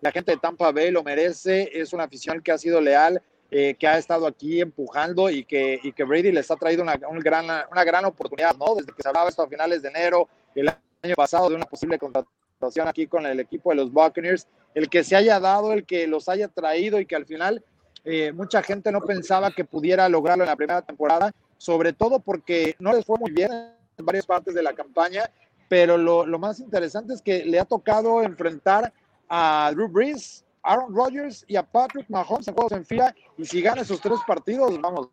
[0.00, 3.76] la gente de Tampa Bay lo merece, es una afición que ha sido leal, eh,
[3.78, 7.18] que ha estado aquí empujando y que, y que Brady les ha traído una, un
[7.20, 8.74] gran, una gran oportunidad, ¿no?
[8.74, 11.98] Desde que se hablaba esto a finales de enero, el año pasado de una posible
[11.98, 16.06] contratación aquí con el equipo de los Buccaneers, el que se haya dado, el que
[16.06, 17.64] los haya traído y que al final
[18.04, 22.76] eh, mucha gente no pensaba que pudiera lograrlo en la primera temporada, sobre todo porque
[22.78, 25.30] no les fue muy bien en varias partes de la campaña,
[25.68, 28.92] pero lo, lo más interesante es que le ha tocado enfrentar
[29.28, 33.62] a Drew Brees, Aaron Rodgers y a Patrick Mahomes en juegos en fila, y si
[33.62, 35.08] gana esos tres partidos, vamos,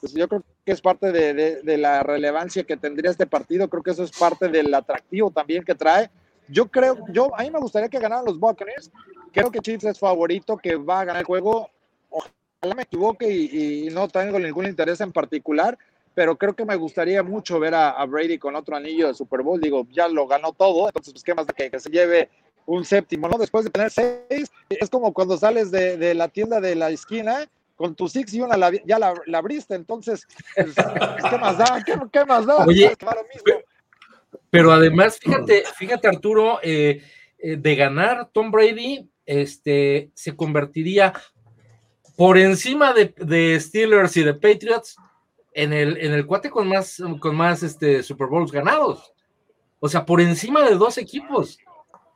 [0.00, 3.90] pues yo creo que es parte de, la relevancia que tendría este partido, creo que
[3.90, 6.10] eso es parte del atractivo también que trae.
[6.48, 8.90] Yo creo, yo, a mí me gustaría que ganaran los Buccaneers,
[9.32, 11.70] creo que Chiefs es favorito, que va a ganar el juego,
[12.08, 15.76] ojalá me equivoque y, no tengo ningún interés en particular,
[16.14, 19.60] pero creo que me gustaría mucho ver a, Brady con otro anillo de Super Bowl,
[19.60, 22.30] digo, ya lo ganó todo, entonces, pues, ¿qué más que, que se lleve
[22.68, 23.38] un séptimo, ¿no?
[23.38, 27.48] Después de tener seis, es como cuando sales de, de la tienda de la esquina
[27.76, 31.82] con tu Six y una ya la, abriste, entonces, pues, ¿qué más da?
[32.12, 32.66] ¿Qué, más da?
[32.66, 32.94] Oye,
[34.50, 37.02] pero además, fíjate, fíjate Arturo, eh,
[37.38, 41.14] eh, de ganar Tom Brady, este, se convertiría
[42.16, 44.96] por encima de, de, Steelers y de Patriots
[45.52, 49.14] en el, en el cuate con más, con más este, Super Bowls ganados.
[49.78, 51.58] O sea, por encima de dos equipos.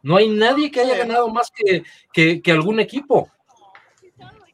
[0.03, 3.31] No hay nadie que haya ganado más que, que, que algún equipo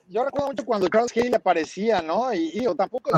[0.08, 2.32] yo recuerdo mucho cuando Charles Haley aparecía, ¿no?
[2.32, 3.11] Y, tampoco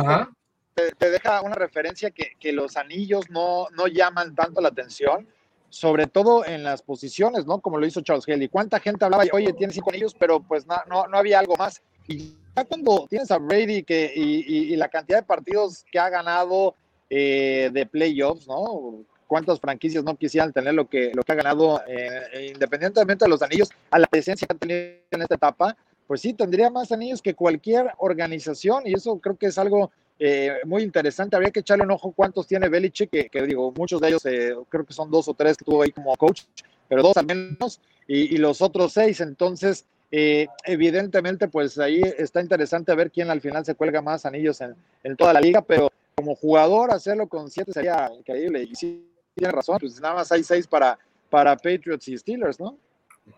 [0.74, 5.28] te, deja una referencia que, que los anillos no, no, llaman tanto la atención,
[5.68, 7.60] sobre todo en las posiciones, ¿no?
[7.60, 8.48] Como lo hizo Charles Haley.
[8.48, 9.24] ¿Cuánta gente hablaba?
[9.32, 11.82] Oye, tiene cinco anillos, pero pues no, no, no había algo más.
[12.08, 16.08] Y ya cuando tienes a Brady que, y, y, la cantidad de partidos que ha
[16.08, 16.74] ganado
[17.08, 19.04] eh, de playoffs, ¿no?
[19.30, 23.40] Cuántas franquicias no quisieran tener lo que, lo que ha ganado, eh, independientemente de los
[23.42, 25.76] anillos, a la presencia que han tenido en esta etapa,
[26.08, 30.56] pues sí, tendría más anillos que cualquier organización y eso creo que es algo eh,
[30.66, 31.36] muy interesante.
[31.36, 34.84] Habría que echarle un ojo cuántos tiene Belichick, que, digo, muchos de ellos eh, creo
[34.84, 36.42] que son dos o tres que tuvo ahí como coach,
[36.88, 39.20] pero dos al menos, y, los otros seis.
[39.20, 44.60] Entonces, eh, evidentemente, pues ahí está interesante ver quién al final se cuelga más anillos
[44.60, 48.64] en, toda la liga, pero como jugador hacerlo con siete sería increíble.
[48.64, 49.06] Y sí,
[49.40, 50.98] tiene razón, pues nada más hay seis para,
[51.30, 52.76] para Patriots y Steelers, ¿no?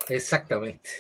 [0.09, 0.91] Exactamente.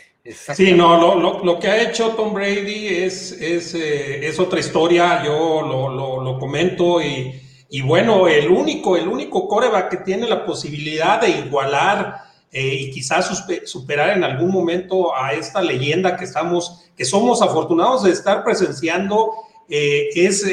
[0.54, 4.60] Sí, no, lo, lo, lo, que ha hecho Tom Brady es, es, eh, es otra
[4.60, 10.28] historia, yo lo, lo comento y, y, bueno, el único, el único coreback que tiene
[10.28, 12.18] la posibilidad de igualar
[12.52, 18.04] eh, y quizás superar en algún momento a esta leyenda que estamos, que somos afortunados
[18.04, 19.32] de estar presenciando,
[19.74, 20.44] eh, es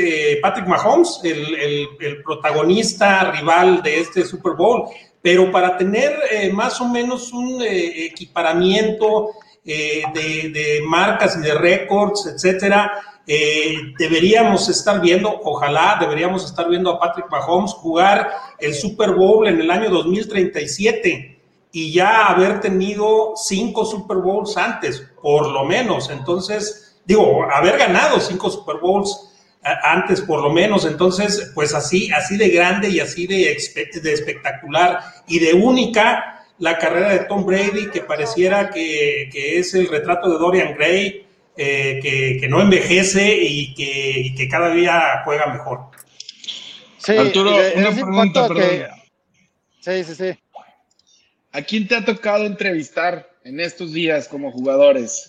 [0.42, 4.86] Patrick Mahomes, el, el, protagonista rival de este Super Bowl.
[5.22, 6.14] Pero para tener
[6.54, 9.32] más o menos un equiparamiento
[9.72, 16.90] eh, de, marcas y de récords, etcétera, eh, deberíamos estar viendo, ojalá deberíamos estar viendo
[16.90, 21.40] a Patrick Mahomes jugar el Super Bowl en el año 2037
[21.72, 26.10] y ya haber tenido cinco Super Bowls antes, por lo menos.
[26.10, 29.32] Entonces, digo, haber ganado cinco Super Bowls
[29.84, 30.86] antes, por lo menos.
[30.86, 33.58] Entonces, pues así, así de grande y así de,
[34.02, 39.88] de espectacular y de única la carrera de Tom Brady, que pareciera que, es el
[39.88, 41.26] retrato de Dorian Gray,
[41.58, 42.00] eh,
[42.39, 45.86] que, no envejece y que, cada día juega mejor.
[47.00, 48.88] Sí, Arturo, una pregunta, perdón.
[49.80, 50.39] Sí, sí, sí.
[51.54, 55.29] ¿A quién te ha tocado entrevistar en estos días como jugadores?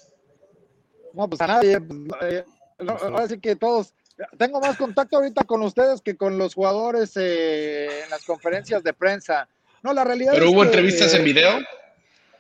[1.12, 1.80] No, pues a nadie.
[1.80, 2.44] Pues, eh,
[2.86, 3.92] ahora sí que todos.
[4.36, 8.92] Tengo más contacto ahorita con ustedes que con los jugadores eh, en las conferencias de
[8.92, 9.48] prensa.
[9.82, 11.58] No, la realidad ¿Pero hubo entrevistas en video?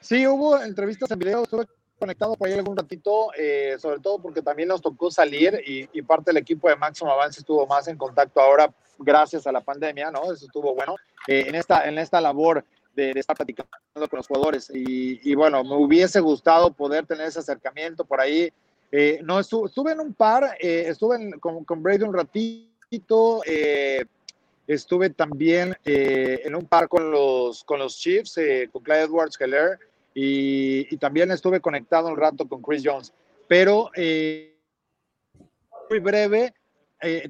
[0.00, 1.42] Sí, hubo entrevistas en video.
[1.42, 1.66] Estuve
[2.00, 6.30] conectado por ahí algún ratito, eh, sobre todo porque también nos tocó salir y, parte
[6.30, 10.24] del equipo de Máximo Avance estuvo más en contacto ahora gracias a la pandemia, ¿no?
[10.32, 10.96] Eso estuvo bueno
[11.28, 14.70] eh, en, esta, en esta labor de, estar platicando con los jugadores.
[14.74, 18.52] Y, bueno, me hubiese gustado poder tener ese acercamiento por ahí.
[18.92, 23.42] Eh, no estuve, en un par, estuve con, con Brady un ratito.
[24.70, 29.36] Estuve también eh, en un par con los, con los Chiefs, eh, con Clyde Edwards
[29.40, 29.80] Heller,
[30.14, 33.12] y, también estuve conectado un rato con Chris Jones.
[33.48, 34.56] Pero eh,
[35.90, 36.54] muy breve,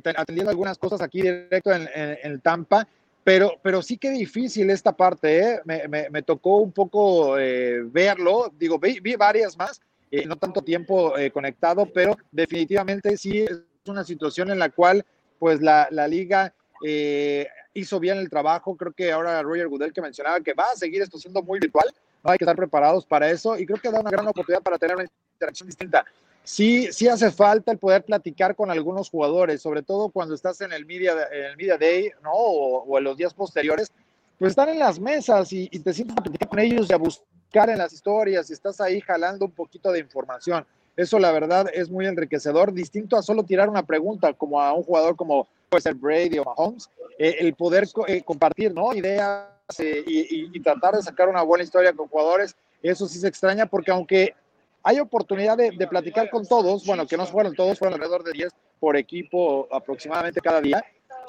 [0.05, 2.87] atendiendo algunas cosas aquí directo en, en, Tampa,
[3.25, 9.01] pero, pero sí que difícil esta parte, me, me, tocó un poco verlo, digo, vi,
[9.01, 9.81] vi, varias más,
[10.27, 15.05] no tanto tiempo conectado, pero definitivamente sí es una situación en la cual
[15.39, 16.55] pues la, la liga
[16.85, 18.77] eh, hizo bien el trabajo.
[18.77, 21.93] Creo que ahora Roger Goodell que mencionaba que va a seguir esto siendo muy virtual,
[22.23, 24.97] hay que estar preparados para eso y creo que da una gran oportunidad para tener
[24.97, 26.05] una interacción distinta.
[26.43, 30.73] Sí, sí hace falta el poder platicar con algunos jugadores, sobre todo cuando estás en
[30.73, 32.33] el Media, en el media Day ¿no?
[32.33, 33.93] O, en los días posteriores,
[34.39, 37.69] pues están en las mesas y, te sientes a platicar con ellos y a buscar
[37.69, 40.65] en las historias y estás ahí jalando un poquito de información.
[40.97, 44.83] Eso la verdad es muy enriquecedor, distinto a solo tirar una pregunta como a un
[44.83, 48.93] jugador como puede ser Brady o Mahomes, eh, el poder eh, compartir ¿no?
[48.93, 49.47] ideas
[49.79, 53.93] eh, y, tratar de sacar una buena historia con jugadores, eso sí se extraña porque
[53.93, 54.35] aunque
[54.83, 58.53] hay oportunidad de, platicar con todos, bueno, que no fueron todos, fueron alrededor de 10
[58.79, 60.85] por equipo aproximadamente cada día,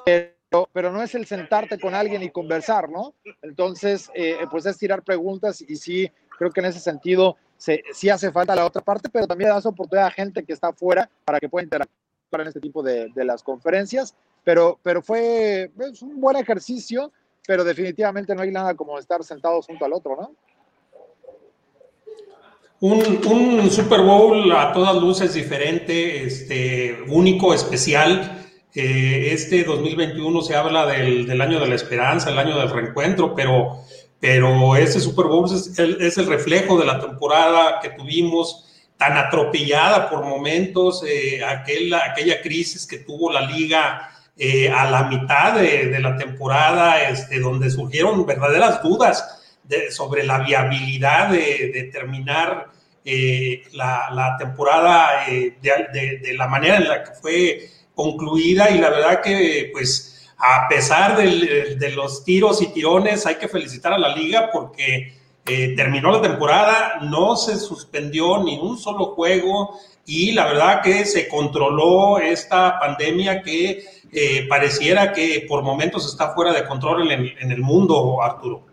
[0.06, 3.14] pero, pero no es el sentarte con alguien y conversar, ¿no?
[3.42, 4.10] Entonces,
[4.50, 8.66] pues es tirar preguntas y sí, creo que en ese sentido sí hace falta la
[8.66, 12.42] otra parte, pero también das oportunidad a gente que está afuera para que pueda interactuar
[12.42, 17.12] en este tipo de, de las conferencias pero, pero fue un buen ejercicio,
[17.46, 20.32] pero definitivamente no hay nada como estar sentados junto al otro, ¿no?
[22.84, 28.44] Un, Super Bowl a todas luces diferente, este, único, especial.
[28.74, 33.36] Eh, este 2021 se habla del, del, año de la esperanza, el año del reencuentro,
[33.36, 33.84] pero,
[34.20, 38.66] pero este Super Bowl es el, es el reflejo de la temporada que tuvimos
[38.98, 45.04] tan atropellada por momentos, eh, aquel, aquella crisis que tuvo la liga eh, a la
[45.04, 49.41] mitad de, la temporada, este, donde surgieron verdaderas dudas
[49.90, 52.68] sobre la viabilidad de, terminar
[53.04, 59.22] eh, la, temporada eh, de, la manera en la que fue concluida y la verdad
[59.22, 64.50] que pues a pesar de los tiros y tirones hay que felicitar a la liga
[64.52, 71.06] porque terminó la temporada, no se suspendió ni un solo juego y la verdad que
[71.06, 77.52] se controló esta pandemia que eh, pareciera que por momentos está fuera de control en
[77.52, 78.66] el, mundo, Arturo.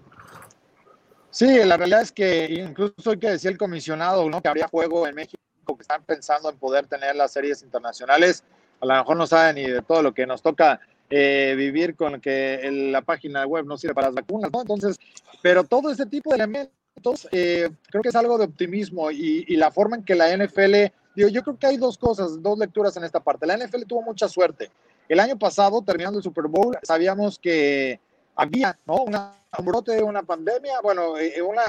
[1.39, 4.43] Sí, la realidad es que incluso hay que decir el comisionado, ¿no?
[4.43, 8.43] Que habría juego en México, que están pensando en poder tener las series internacionales.
[8.81, 12.21] A lo mejor no saben ni de todo lo que nos toca eh, vivir con
[12.21, 14.63] que la página web no sirve para las vacunas, ¿no?
[14.63, 14.99] Entonces,
[15.41, 19.55] pero todo este tipo de elementos eh, creo que es algo de optimismo y, y,
[19.55, 22.97] la forma en que la NFL, digo, yo creo que hay dos cosas, dos lecturas
[22.97, 23.47] en esta parte.
[23.47, 24.73] La NFL tuvo mucha suerte.
[25.09, 28.01] El año pasado, terminando el Super Bowl, sabíamos que
[28.39, 29.05] había, ¿no?
[29.05, 31.63] un brote una pandemia, bueno, eh, una,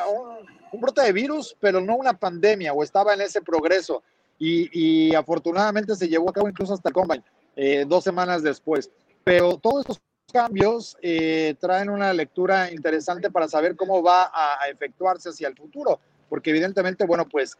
[0.72, 4.04] un, brote de virus, pero no una pandemia, o estaba en ese progreso.
[4.42, 7.24] Y, afortunadamente se llevó a cabo incluso hasta el Combine,
[7.58, 8.90] eh, dos semanas después.
[9.24, 10.02] Pero todos estos
[10.32, 16.00] cambios eh, traen una lectura interesante para saber cómo va a, efectuarse hacia el futuro,
[16.30, 17.58] porque evidentemente, bueno, pues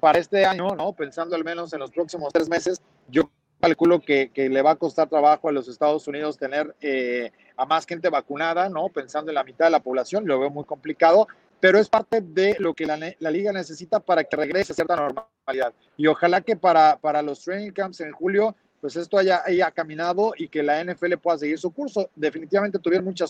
[0.00, 0.92] para este año, ¿no?
[0.92, 3.28] Pensando al menos en los próximos tres meses, yo
[3.62, 7.86] calculo que, le va a costar trabajo a los Estados Unidos tener eh, a más
[7.86, 8.88] gente vacunada, ¿no?
[8.88, 11.28] Pensando en la mitad de la población, lo veo muy complicado,
[11.60, 12.96] pero es parte de lo que la,
[13.30, 15.72] liga necesita para que regrese a cierta normalidad.
[15.96, 20.64] Y ojalá que para, los training camps en julio, pues esto haya, caminado y que
[20.64, 22.10] la NFL pueda seguir su curso.
[22.16, 23.26] Definitivamente tuvieron mucha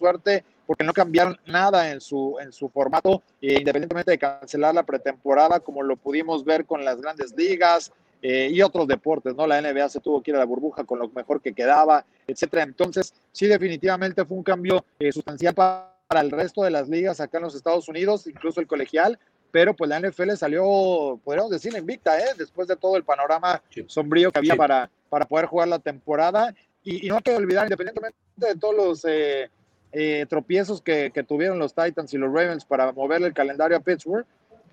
[0.00, 4.82] suerte porque no cambiaron nada en su, en su formato, eh, independientemente de cancelar la
[4.82, 7.92] pretemporada, como lo pudimos ver con las grandes ligas,
[8.28, 9.46] eh, y otros deportes, ¿no?
[9.46, 12.64] La NBA se tuvo que ir a la burbuja con lo mejor que quedaba, etcétera.
[12.64, 17.38] Entonces, sí, definitivamente fue un cambio eh, sustancial para, el resto de las ligas acá
[17.38, 19.16] en los Estados Unidos, incluso el colegial,
[19.52, 22.30] pero pues la NFL salió, podríamos decir, invicta, ¿eh?
[22.36, 26.52] Después de todo el panorama sombrío que había para, para poder jugar la temporada.
[26.82, 31.76] Y, no hay que olvidar, independientemente de todos los eh, tropiezos que, que tuvieron los
[31.76, 34.26] Titans y los Ravens para mover el calendario a Pittsburgh,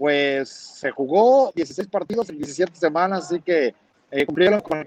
[0.03, 3.73] pues se jugó 16 partidos en 17 semanas, así que
[4.11, 4.85] eh, cumplieron con,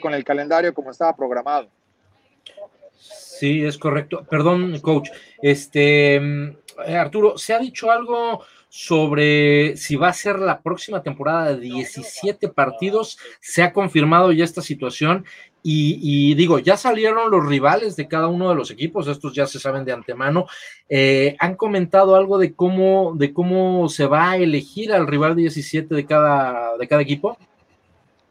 [0.00, 1.68] con el calendario como estaba programado.
[2.98, 4.24] Sí, es correcto.
[4.30, 5.10] Perdón, coach.
[5.42, 6.56] Este, mm,
[6.88, 12.48] Arturo, ¿se ha dicho algo sobre si va a ser la próxima temporada de 17
[12.48, 13.18] partidos?
[13.40, 15.26] ¿Se ha confirmado ya esta situación?
[15.62, 19.58] Y, digo, ya salieron los rivales de cada uno de los equipos, estos ya se
[19.58, 20.46] saben de antemano.
[20.88, 25.94] Eh, ¿Han comentado algo de cómo, de cómo se va a elegir al rival 17
[25.94, 27.36] de cada, de cada equipo?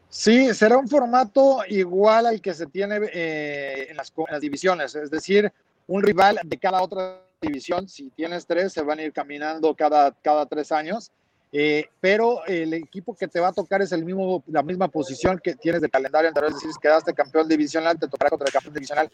[0.08, 5.52] Sí, será un formato igual al que se tiene eh, en, las, divisiones, es decir,
[5.86, 7.88] un rival de cada otra división.
[7.88, 11.12] Si tienes tres, se van a ir caminando cada, cada tres años.
[11.52, 15.40] Eh, pero el equipo que te va a tocar es el mismo, la misma posición
[15.42, 18.74] que tienes de calendario anterior, es decir, quedaste campeón divisional, te tocará contra el campeón
[18.74, 19.10] divisional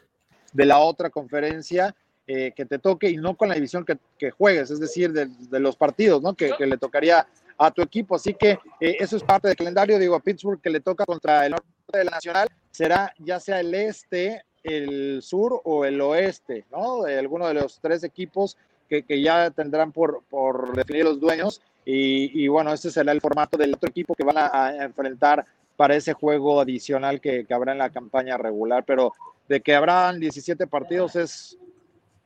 [0.53, 1.95] de la otra conferencia
[2.27, 5.27] eh, que te toque y no con la división que, que juegues, es decir, de,
[5.27, 6.35] de los partidos, ¿no?
[6.35, 7.27] Que, que, le tocaría
[7.57, 8.17] a tu equipo.
[8.17, 9.99] Así que eh, eso es parte del calendario.
[9.99, 13.61] Digo, a Pittsburgh que le toca contra el norte de la Nacional será ya sea
[13.61, 17.05] el este, el sur o el oeste, ¿no?
[17.05, 18.59] De alguno de los tres equipos
[18.89, 23.57] que, que ya tendrán por, por definir los dueños y, bueno, este será el formato
[23.57, 27.91] del otro equipo que van a, enfrentar para ese juego adicional que, habrá en la
[27.91, 28.85] campaña regular.
[28.85, 29.13] Pero
[29.49, 31.57] de que habrán 17 partidos es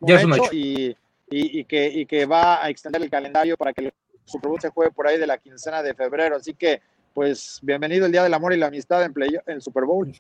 [0.01, 3.93] un, hecho, Y, que, que va a extender el calendario para que el
[4.25, 6.37] Super Bowl se juegue por ahí de la quincena de febrero.
[6.37, 6.81] Así que,
[7.13, 10.11] pues, bienvenido el Día del Amor y la Amistad en, play, en el Super Bowl.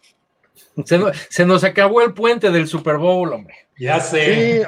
[1.31, 3.55] Se, nos acabó el puente del Super Bowl, hombre.
[3.79, 4.67] Ya sé.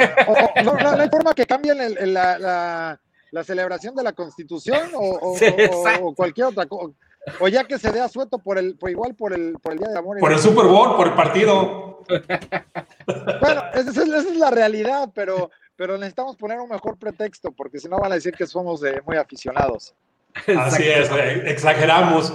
[0.64, 1.76] no, hay forma que cambien
[2.14, 3.00] la la
[3.42, 5.34] celebración de la Constitución o,
[6.16, 6.94] cualquier otra cosa.
[7.40, 9.88] O ya que se dé asueto por el, por igual por el, por el Día
[9.88, 10.18] de Amor.
[10.18, 12.04] Por el Super Bowl, por el partido.
[13.40, 17.98] Bueno, esa es, la realidad, pero, pero necesitamos poner un mejor pretexto, porque si no
[17.98, 19.94] van a decir que somos muy aficionados.
[20.58, 21.10] Así es,
[21.44, 22.32] exageramos.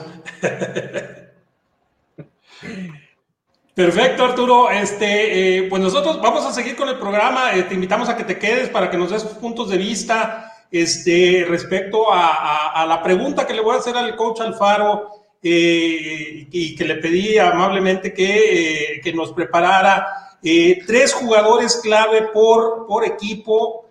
[3.78, 4.72] Perfecto, Arturo.
[4.72, 7.54] Este, eh, pues nosotros vamos a seguir con el programa.
[7.54, 11.46] Eh, te invitamos a que te quedes para que nos des puntos de vista este,
[11.48, 15.10] respecto a, la pregunta que le voy a hacer al coach Alfaro
[15.42, 22.86] eh, y que le pedí amablemente que, eh, nos preparara eh, tres jugadores clave por,
[22.88, 23.86] por equipo.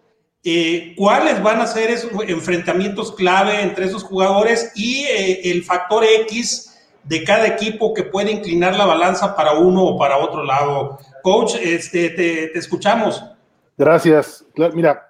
[0.97, 5.05] ¿Cuáles van a ser esos enfrentamientos clave entre esos jugadores y
[5.43, 6.72] el factor X
[7.03, 11.01] de cada equipo que puede inclinar la balanza para uno o para otro lado?
[11.20, 13.24] Coach, este, te, te escuchamos.
[13.77, 14.45] Gracias.
[14.72, 15.09] Mira,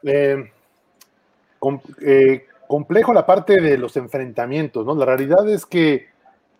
[2.00, 4.94] eh, complejo la parte de los enfrentamientos, ¿no?
[4.94, 6.06] La realidad es que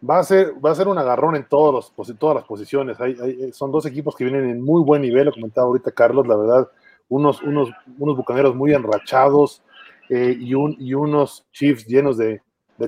[0.08, 3.00] va a ser, va a ser un agarrón en todos los, todas las posiciones.
[3.00, 6.36] Hay, son dos equipos que vienen en muy buen nivel, lo comentaba ahorita Carlos, la
[6.36, 6.68] verdad,
[7.08, 9.62] unos, unos, unos bucaneros muy enrachados
[10.08, 12.40] eh, y, un, y unos Chiefs llenos de,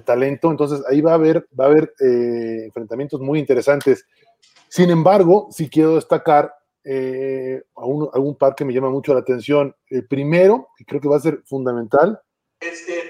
[0.05, 0.51] talento.
[0.51, 4.07] Entonces ahí va a haber, va a haber eh, enfrentamientos muy interesantes.
[4.69, 6.53] Sin embargo, sí quiero destacar
[6.91, 9.77] eh, a, un, par que me llama mucho la atención.
[9.91, 12.19] El primero, que creo que va a ser fundamental,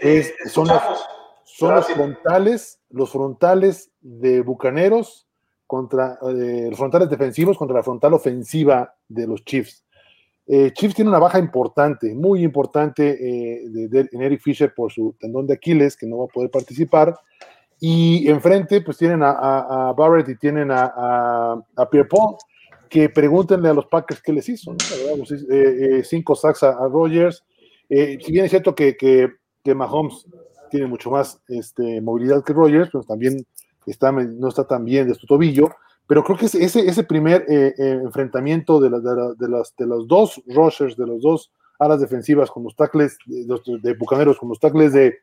[0.03, 5.29] es, son, los, frontales, los frontales de Bucaneros
[5.65, 9.85] contra eh, los frontales defensivos contra la frontal ofensiva de los Chiefs.
[10.49, 15.47] Eh, Chiefs tiene una baja importante, muy importante de, en Eric Fisher por su tendón
[15.47, 17.15] de Aquiles, que no va a poder participar.
[17.79, 22.35] Y enfrente, pues tienen a, Barrett y tienen a, a, a Pierre Paul,
[22.89, 24.73] que pregúntenle a los Packers qué les hizo.
[24.73, 24.79] ¿no?
[25.19, 27.45] Pues, eh, eh, cinco sacks a, Rogers.
[27.89, 29.33] Eh, si bien es cierto que, que,
[29.63, 30.27] que, Mahomes
[30.71, 33.47] tiene mucho más este, movilidad que Rogers, pues también
[33.87, 35.71] está, no está tan bien de su tobillo.
[36.07, 41.07] Pero creo que ese, ese primer enfrentamiento de, de, las, de los dos rushers, de
[41.07, 45.19] los dos alas defensivas con los tackles de, de Bucaneros, con los tackles de,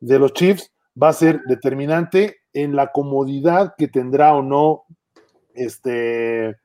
[0.00, 4.84] de los Chiefs, va a ser determinante en la comodidad que tendrá o no
[5.54, 6.56] este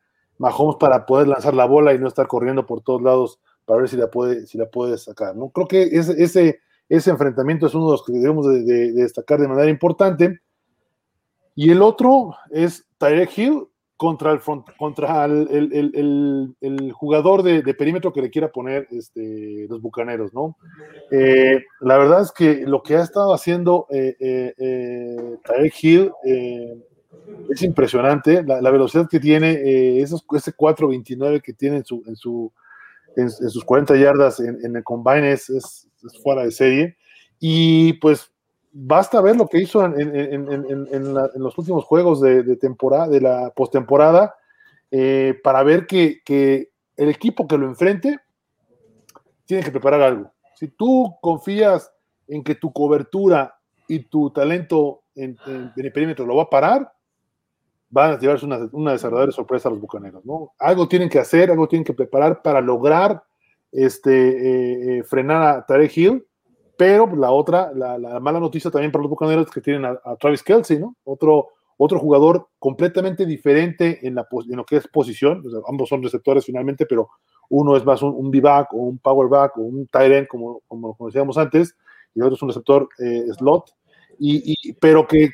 [0.41, 3.89] Mahomes para poder lanzar la bola y no estar corriendo por todos lados para ver
[3.89, 5.35] si la puede, si la puede sacar.
[5.35, 5.49] ¿no?
[5.49, 9.47] Creo que ese, ese, ese enfrentamiento es uno de los que debemos de, destacar de
[9.47, 10.39] manera importante.
[11.53, 13.67] Y el otro es Tyrek Hill
[13.97, 14.39] contra el,
[14.79, 20.57] contra el, el, jugador de, perímetro que le quiera poner este, los bucaneros, ¿no?
[21.11, 26.11] Eh, la verdad es que lo que ha estado haciendo eh, eh, eh Tarek Hill
[27.49, 28.43] es impresionante.
[28.43, 32.51] La, velocidad que tiene, esos, ese 4.29 que tiene en, su, en, su,
[33.15, 35.87] en, sus 40 yardas en, el combine es,
[36.23, 36.97] fuera de serie.
[37.39, 38.31] Y pues
[38.71, 44.35] basta ver lo que hizo en, los últimos juegos de, temporada, de la postemporada,
[44.89, 46.21] eh, para ver que,
[46.97, 48.19] el equipo que lo enfrente
[49.45, 50.31] tiene que preparar algo.
[50.53, 51.91] Si tú confías
[52.27, 53.55] en que tu cobertura
[53.87, 55.35] y tu talento en,
[55.75, 56.91] el perímetro lo va a parar,
[57.91, 60.25] van a llevarse una, una desagradable sorpresa a los bucaneros.
[60.25, 60.53] ¿no?
[60.57, 63.23] Algo tienen que hacer, algo tienen que preparar para lograr
[63.71, 66.25] este, eh, eh, frenar a Tarek Hill
[66.81, 70.41] pero la otra, la, mala noticia también para los Bucaneros es que tienen a, Travis
[70.41, 70.95] Kelsey, ¿no?
[71.03, 75.43] Otro, otro jugador completamente diferente en, la, en lo que es posición.
[75.67, 77.09] ambos son receptores finalmente, pero
[77.49, 80.63] uno es más un, un B-back o un power back o un tight end, como,
[80.67, 81.75] como lo conocíamos antes,
[82.15, 83.75] y el otro es un receptor eh, slot.
[84.23, 85.31] Y, pero que,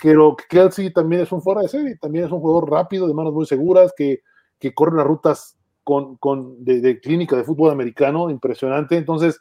[0.00, 0.16] que,
[0.48, 3.44] Kelsey también es un fuera de serie, también es un jugador rápido, de manos muy
[3.44, 4.22] seguras, que,
[4.58, 8.96] que corre las rutas con, con de, de, clínica de fútbol americano, impresionante.
[8.96, 9.38] Entonces,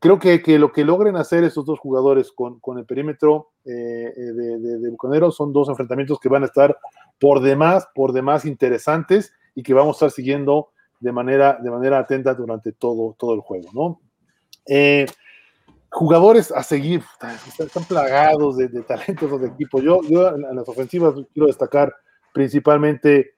[0.00, 4.12] creo que, que, lo que logren hacer estos dos jugadores con, con el perímetro eh,
[4.16, 6.76] eh, de, de, Bucaneros son dos enfrentamientos que van a estar
[7.20, 12.00] por demás, por demás interesantes y que vamos a estar siguiendo de manera, de manera
[12.00, 14.00] atenta durante todo, todo el juego, ¿no?
[14.66, 15.06] Eh,
[15.90, 17.02] jugadores a seguir,
[17.58, 19.82] están plagados de, de talentos los equipos.
[19.82, 21.94] Yo, yo en las ofensivas quiero destacar
[22.32, 23.34] principalmente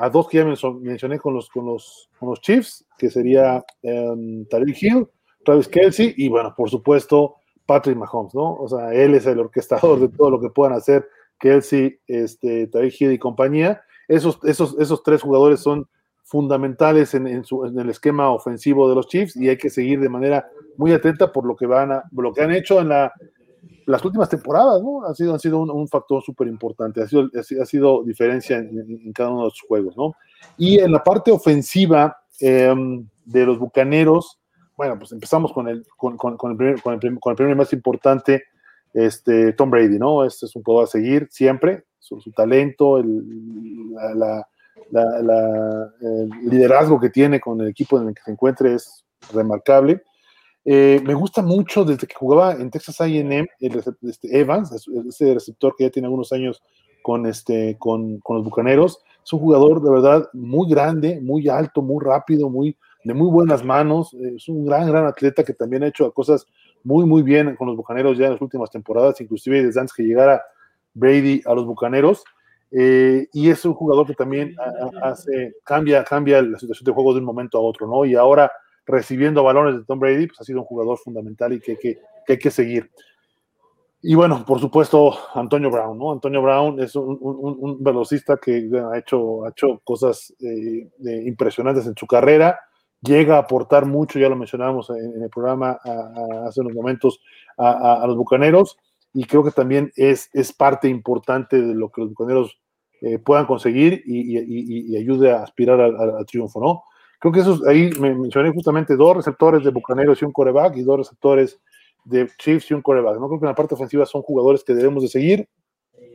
[0.00, 4.44] a dos que ya mencioné con los, con los, con los Chiefs, que sería um,
[4.80, 5.08] Hill
[5.44, 8.54] Travis Kelsey y bueno, por supuesto, Patrick Mahomes, ¿no?
[8.54, 11.08] O sea, él es el orquestador de todo lo que puedan hacer
[11.38, 13.82] Kelsey, este, Travis Hill y compañía.
[14.08, 15.88] Esos, esos, esos tres jugadores son
[16.28, 19.98] fundamentales en, en, su, en, el esquema ofensivo de los Chiefs y hay que seguir
[19.98, 23.12] de manera muy atenta por lo que van a, lo que han hecho en la,
[23.86, 25.04] las últimas temporadas, ¿no?
[25.06, 29.30] Ha sido, han sido un, factor súper importante, ha sido, ha sido diferencia en, cada
[29.30, 30.12] uno de los juegos, ¿no?
[30.58, 32.74] Y en la parte ofensiva eh,
[33.24, 34.38] de los Bucaneros,
[34.76, 38.44] bueno, pues empezamos con el, con, con, el, primer, con, el, con el más importante,
[38.92, 40.22] este, Tom Brady, ¿no?
[40.22, 44.46] Este es un jugador a seguir siempre, su, talento, el, la,
[44.92, 50.02] el liderazgo que tiene con el equipo en el que se encuentre es remarcable.
[50.64, 55.84] Eh, me gusta mucho desde que jugaba en Texas A&M, este Evans, ese receptor que
[55.84, 56.62] ya tiene algunos años
[57.02, 61.80] con, este, con, con los Bucaneros, es un jugador de verdad muy grande, muy alto,
[61.80, 65.88] muy rápido, muy, de muy buenas manos, es un gran, gran atleta que también ha
[65.88, 66.46] hecho cosas
[66.84, 70.02] muy, muy bien con los Bucaneros ya en las últimas temporadas, inclusive desde antes que
[70.02, 70.42] llegara
[70.94, 72.24] Brady a los Bucaneros.
[72.70, 74.54] Eh, y es un jugador que también
[75.02, 78.04] hace, cambia, cambia la situación de juego de un momento a otro, ¿no?
[78.04, 78.50] Y ahora
[78.86, 82.32] recibiendo balones de Tom Brady, pues ha sido un jugador fundamental y que, que, que
[82.32, 82.90] hay que seguir.
[84.00, 86.12] Y bueno, por supuesto, Antonio Brown, ¿no?
[86.12, 90.88] Antonio Brown es un, un, un velocista que ha, hecho, ha hecho cosas eh,
[91.24, 92.58] impresionantes en su carrera
[93.02, 95.78] llega a aportar mucho, ya lo mencionábamos en, el programa
[96.46, 97.20] hace unos momentos,
[97.56, 98.76] a, los Bucaneros,
[99.18, 102.56] y creo que también es, es parte importante de lo que los Bucaneros
[103.00, 106.84] eh, puedan conseguir y, ayude a aspirar al, triunfo, ¿no?
[107.18, 110.82] Creo que esos, ahí me mencioné justamente dos receptores de Bucaneros y un coreback, y
[110.84, 111.60] dos receptores
[112.04, 113.26] de Chiefs y un coreback, ¿no?
[113.26, 115.48] Creo que en la parte ofensiva son jugadores que debemos de seguir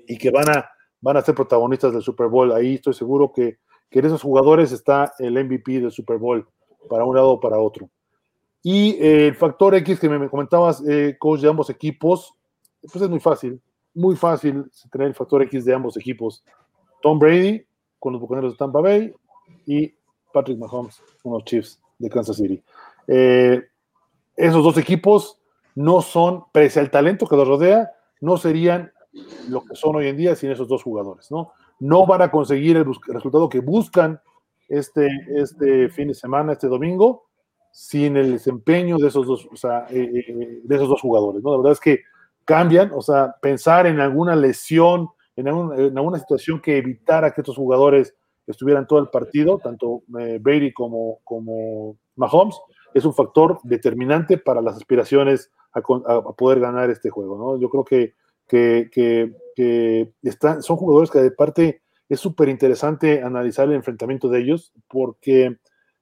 [0.07, 0.69] y que van a,
[1.01, 2.53] van a ser protagonistas del Super Bowl.
[2.53, 3.57] Ahí estoy seguro que,
[3.89, 6.47] que en esos jugadores está el MVP del Super Bowl
[6.89, 7.89] para un lado o para otro.
[8.61, 12.33] Y eh, el factor X que me comentabas, eh, coach de ambos equipos,
[12.91, 13.61] pues es muy fácil,
[13.93, 16.43] muy fácil tener el factor X de ambos equipos.
[17.01, 17.65] Tom Brady
[17.99, 19.13] con los Bucaneros de Tampa Bay
[19.65, 19.93] y
[20.33, 22.61] Patrick Mahomes con los Chiefs de Kansas City.
[23.07, 23.63] Eh,
[24.35, 25.39] esos dos equipos
[25.75, 28.91] no son, pese al talento que los rodea, no serían
[29.49, 31.53] lo que son hoy en día sin esos dos jugadores, ¿no?
[31.79, 34.19] No van a conseguir el, resultado que buscan
[34.67, 37.25] este, este fin de semana, este domingo,
[37.71, 41.51] sin el desempeño de esos dos, o sea, eh, eh, de esos dos jugadores, ¿no?
[41.51, 42.01] La verdad es que
[42.45, 47.55] cambian, o sea, pensar en alguna lesión, en, en alguna situación que evitara que estos
[47.55, 48.15] jugadores
[48.47, 50.41] estuvieran todo el partido, tanto eh,
[50.73, 52.55] como, como Mahomes,
[52.93, 57.59] es un factor determinante para las aspiraciones a, poder ganar este juego, ¿no?
[57.59, 58.13] Yo creo que,
[58.47, 64.73] que, están, son jugadores que de parte es súper interesante analizar el enfrentamiento de ellos
[64.87, 65.57] porque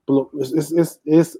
[0.06, 1.40] pues, es, es, es,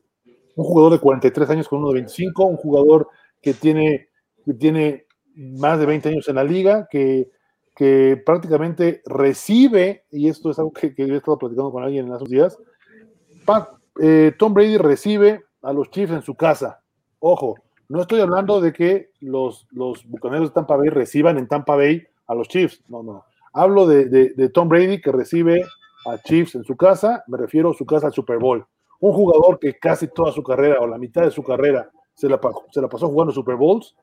[0.56, 3.08] un jugador de 43 años con uno de 25, un jugador
[3.42, 4.10] que tiene,
[4.46, 7.30] que tiene más de 20 años en la liga, que,
[7.76, 12.14] que prácticamente recibe, y esto es algo que, que he estado platicando con alguien en
[12.14, 12.58] esos días,
[14.00, 16.82] eh, Tom Brady recibe a los Chiefs en su casa.
[17.20, 17.56] Ojo,
[17.90, 22.04] no estoy hablando de que los, los bucaneros de Tampa Bay reciban en Tampa Bay
[22.28, 23.26] a los Chiefs, no, no.
[23.54, 25.66] Hablo de, de, Tom Brady que recibe
[26.06, 28.66] a Chiefs en su casa, me refiero a su casa al Super Bowl.
[29.02, 32.40] Un jugador que casi toda su carrera o la mitad de su carrera se la,
[32.72, 33.94] se la pasó jugando Super Bowls,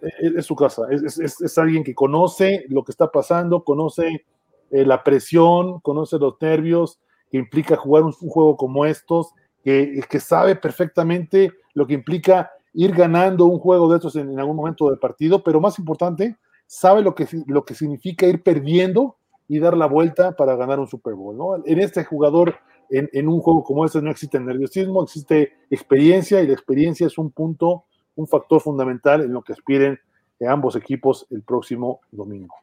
[0.00, 0.82] es, su casa.
[0.90, 4.24] Es, es, es, alguien que conoce lo que está pasando, conoce
[4.70, 6.98] eh, la presión, conoce los nervios
[7.30, 9.32] que implica jugar un, juego como estos,
[9.62, 14.38] que, que, sabe perfectamente lo que implica ir ganando un juego de estos en, en
[14.38, 16.36] algún momento del partido, pero más importante,
[16.66, 19.16] sabe lo que, lo que significa ir perdiendo
[19.48, 21.36] y dar la vuelta para ganar un Super Bowl.
[21.36, 21.56] ¿no?
[21.64, 22.56] En este jugador,
[22.90, 27.16] en, en, un juego como este, no existe nerviosismo, existe experiencia y la experiencia es
[27.16, 27.84] un punto,
[28.18, 29.98] un factor fundamental en lo que aspiren
[30.46, 32.54] ambos equipos el próximo domingo.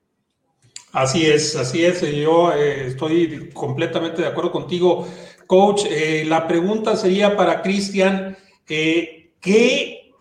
[0.92, 2.02] Así es, así es.
[2.02, 5.08] Yo eh, estoy completamente de acuerdo contigo,
[5.48, 5.86] coach.
[5.90, 8.38] Eh, la pregunta sería para Cristian,
[8.68, 10.14] eh, ¿qué,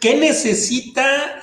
[0.00, 1.40] ¿qué, necesita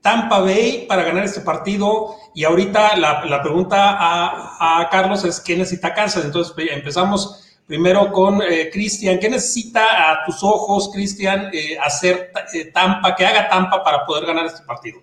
[0.00, 2.16] Tampa Bay para ganar este partido.
[2.34, 6.24] Y ahorita la, pregunta a, Carlos es, ¿qué necesita Kansas?
[6.24, 9.18] Entonces empezamos primero con eh, Cristian.
[9.18, 14.26] ¿Qué necesita a tus ojos, Cristian, eh, hacer eh, Tampa, que haga Tampa para poder
[14.26, 15.00] ganar este partido?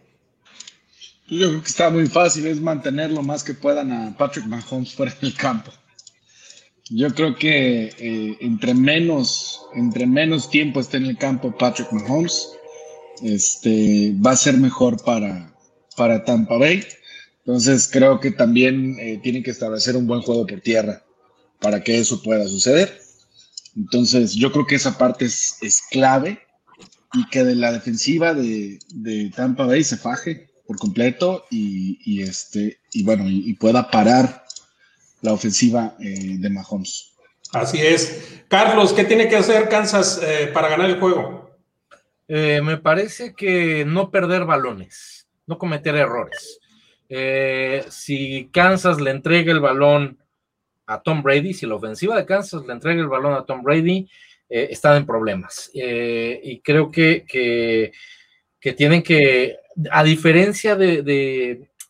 [1.27, 4.95] Yo creo que está muy fácil, es mantener lo más que puedan a Patrick Mahomes
[4.95, 5.71] fuera del campo.
[6.89, 12.49] Yo creo que entre, menos, entre menos tiempo esté en el campo Patrick Mahomes,
[13.21, 15.53] este, va a ser mejor para,
[15.95, 16.83] para Tampa Bay.
[17.49, 21.03] Entonces creo que también eh, tienen que establecer un buen juego por tierra
[21.59, 23.01] para que eso pueda suceder.
[23.75, 26.39] Entonces yo creo que esa parte es, es clave
[27.13, 32.21] y que de la defensiva de, de, Tampa Bay se faje por completo y, y
[32.21, 34.45] este, y bueno, y, pueda parar
[35.21, 37.13] la ofensiva eh, de Mahomes.
[37.51, 38.43] Así es.
[38.47, 41.49] Carlos, ¿qué tiene que hacer Kansas eh, para ganar el juego?
[42.27, 46.59] Eh, me parece que no perder balones, no cometer errores.
[47.09, 50.19] Eh, si Kansas le entrega el balón
[50.89, 54.09] a Tom Brady, si la ofensiva de Kansas le entrega el balón a Tom Brady,
[54.49, 55.69] eh, están en problemas.
[55.73, 57.25] y creo que,
[58.59, 59.57] que, tienen que,
[59.91, 61.05] a diferencia del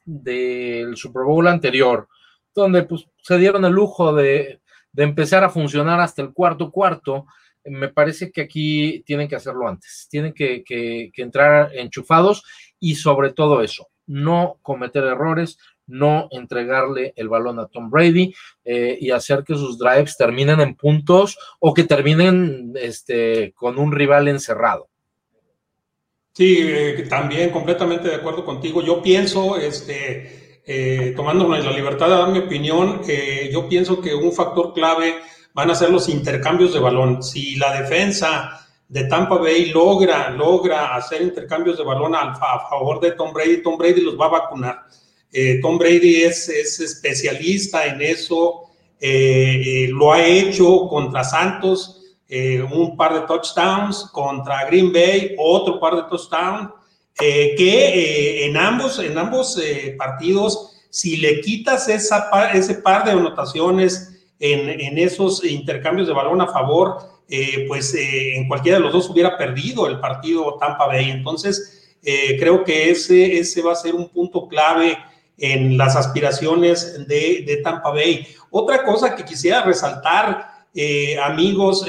[0.05, 2.07] de, Super Bowl anterior,
[2.53, 4.59] donde pues, se dieron el lujo de,
[4.91, 7.25] de empezar a funcionar hasta el cuarto cuarto,
[7.65, 10.63] me parece que aquí tienen que hacerlo antes, tienen que,
[11.15, 12.43] entrar enchufados
[12.79, 15.57] y sobre todo eso, no cometer errores,
[15.89, 18.33] no entregarle el balón a Tom Brady
[18.63, 23.91] eh, y hacer que sus drives terminen en puntos o que terminen este, con un
[23.91, 24.87] rival encerrado.
[26.33, 28.81] Sí, eh, también completamente de acuerdo contigo.
[28.81, 33.01] Yo pienso, este, eh, tomándome la libertad de dar mi opinión,
[33.51, 35.15] yo pienso que un factor clave
[35.53, 37.21] van a ser los intercambios de balón.
[37.21, 38.59] Si la defensa
[38.89, 43.77] de Tampa Bay logra, logra hacer intercambios de balón a, favor de Tom Brady, Tom
[43.77, 44.85] Brady los va a vacunar.
[45.31, 48.69] Eh, Tom Brady es, especialista en eso,
[48.99, 51.95] eh, eh, lo ha hecho contra Santos,
[52.71, 56.69] un par de touchdowns, contra Green Bay, otro par de touchdowns,
[57.17, 59.59] que en ambos, en ambos
[59.97, 64.09] partidos, si le quitas esa, ese par de anotaciones,
[64.39, 66.97] en, esos intercambios de balón a favor,
[67.29, 71.11] eh, pues eh, en cualquiera de los dos hubiera perdido el partido Tampa Bay.
[71.11, 74.97] Entonces, eh, creo que ese, ese va a ser un punto clave
[75.39, 78.27] en las aspiraciones de, Tampa Bay.
[78.49, 80.47] Otra cosa que quisiera resaltar,
[81.23, 81.85] amigos,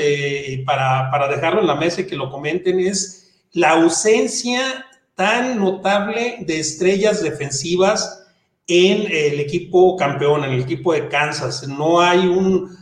[0.64, 3.20] para, para dejarlo en la mesa y que lo comenten, es
[3.52, 8.20] la ausencia tan notable de estrellas defensivas
[8.66, 11.66] en el equipo campeón, en el equipo de Kansas.
[11.66, 12.78] No hay un,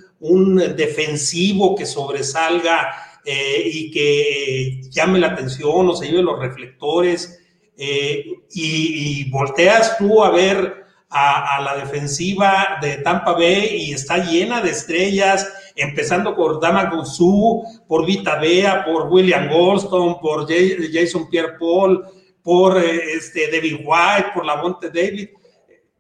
[0.76, 2.88] defensivo que sobresalga
[3.24, 7.37] eh, y que llame la atención o se lleve los reflectores.
[7.80, 14.60] Eh, y, volteas tú a ver a, la defensiva de Tampa Bay y está llena
[14.60, 22.04] de estrellas, empezando por Dama Guzú, por Vita Bea, por William Goldstone, por Jason Pierre-Paul,
[22.42, 25.28] por eh, este, David White, por Lavonte David.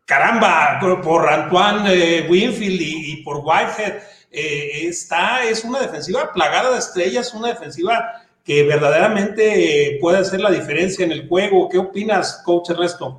[0.04, 4.02] Caramba, por Antoine eh, Winfield y, por Whitehead.
[4.30, 10.50] Eh, está, es una defensiva plagada de estrellas, una defensiva que verdaderamente puede hacer la
[10.50, 11.68] diferencia en el juego.
[11.68, 13.18] ¿Qué opinas, coach Ernesto?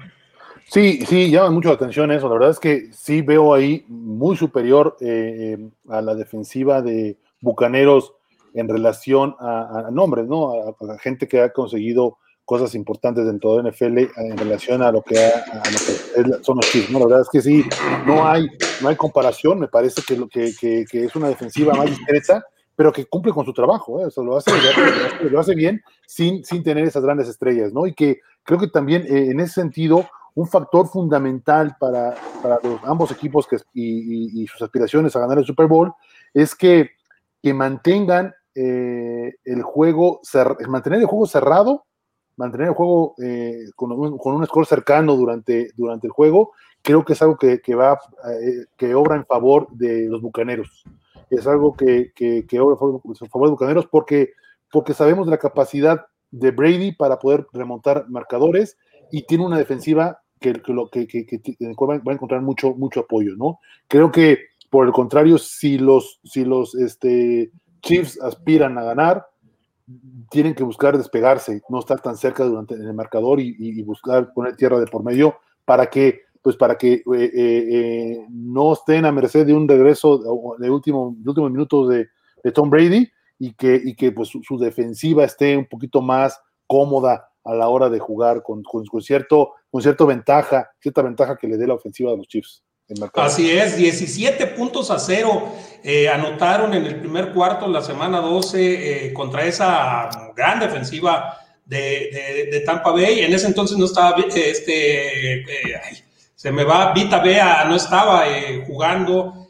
[0.65, 2.27] Sí, sí, llama mucho la atención eso.
[2.27, 7.15] La verdad es que sí veo ahí muy superior eh, eh, a la defensiva de
[7.41, 8.11] Bucaneros
[8.55, 10.51] en relación a, nombres, ¿no?
[10.51, 15.15] A, gente que ha conseguido cosas importantes dentro de NFL en relación a lo que,
[16.41, 16.97] son los Chiefs, ¿no?
[16.97, 17.63] La verdad es que sí,
[18.07, 18.47] no hay,
[18.81, 19.59] no hay comparación.
[19.59, 22.43] Me parece que, lo que, que, es una defensiva más discreta,
[22.79, 24.09] pero que cumple con su trabajo, ¿eh?
[24.15, 24.51] o lo, hace,
[25.29, 27.85] lo, hace, bien sin, sin tener esas grandes estrellas, ¿no?
[27.85, 32.15] Y que creo que también en ese sentido un factor fundamental para,
[32.63, 35.91] los, ambos equipos que, y, sus aspiraciones a ganar el Super Bowl
[36.33, 36.91] es que,
[37.43, 40.21] que mantengan eh, el juego,
[40.69, 41.83] mantener el juego cerrado,
[42.37, 47.03] mantener el juego eh, con, un, con, un, score cercano durante, durante el juego, creo
[47.03, 47.99] que es algo que, va,
[48.41, 50.85] eh, que obra en favor de los bucaneros.
[51.29, 54.31] Es algo que, que, obra en favor de bucaneros porque,
[54.71, 58.77] porque sabemos de la capacidad de Brady para poder remontar marcadores
[59.11, 61.25] y tiene una defensiva que, lo, que, que,
[61.59, 63.59] va a encontrar mucho, mucho apoyo, ¿no?
[63.87, 64.37] Creo que,
[64.69, 67.51] por el contrario, si los, si los este,
[67.81, 69.25] Chiefs aspiran a ganar,
[70.29, 74.79] tienen que buscar despegarse, no estar tan cerca durante el marcador y, buscar poner tierra
[74.79, 79.45] de por medio para que pues para que eh, eh, eh, no estén a merced
[79.45, 80.17] de un regreso
[80.57, 82.07] de último, de últimos minutos de,
[82.53, 87.53] Tom Brady y que, y que pues, su, defensiva esté un poquito más cómoda a
[87.53, 91.67] la hora de jugar con, con, cierto, con cierta ventaja, cierta ventaja que le dé
[91.67, 92.63] la ofensiva de los Chiefs.
[93.13, 95.43] Así es, 17 puntos a cero
[96.11, 102.91] anotaron en el primer cuarto la semana 12 eh, contra esa gran defensiva de, Tampa
[102.91, 103.19] Bay.
[103.19, 105.45] En ese entonces no estaba, este,
[106.39, 108.23] se me va, Vita Bea no estaba
[108.65, 109.49] jugando,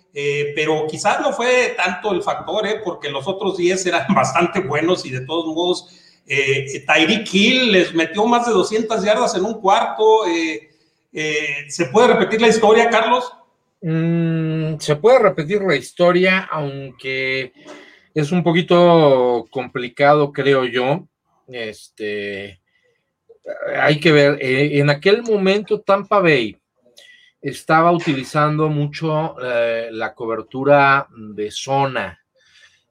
[0.55, 5.11] pero quizás no fue tanto el factor, porque los otros 10 eran bastante buenos y
[5.11, 5.87] de todos modos
[6.31, 10.27] eh, Tyreek Hill les metió más de 200 yardas en un cuarto.
[10.27, 10.69] Eh,
[11.11, 13.33] eh, ¿Se puede repetir la historia, Carlos?
[13.81, 17.51] Mm, se puede repetir la historia, aunque
[18.13, 21.07] es un poquito complicado, creo yo.
[21.47, 22.61] Este,
[23.75, 26.55] hay que ver, en aquel momento Tampa Bay
[27.41, 32.19] estaba utilizando mucho la cobertura de zona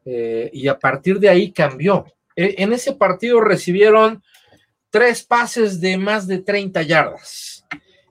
[0.05, 2.07] y a partir de ahí cambió.
[2.39, 4.23] E, en ese partido recibieron
[4.91, 7.67] tres pases de más de 30 yardas.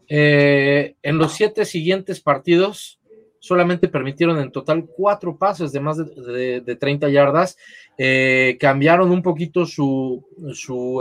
[0.09, 2.99] Eh, en los siete siguientes partidos
[3.39, 7.57] solamente permitieron en total cuatro pases de más de, 30 yardas.
[7.97, 10.23] Eh, cambiaron un poquito su,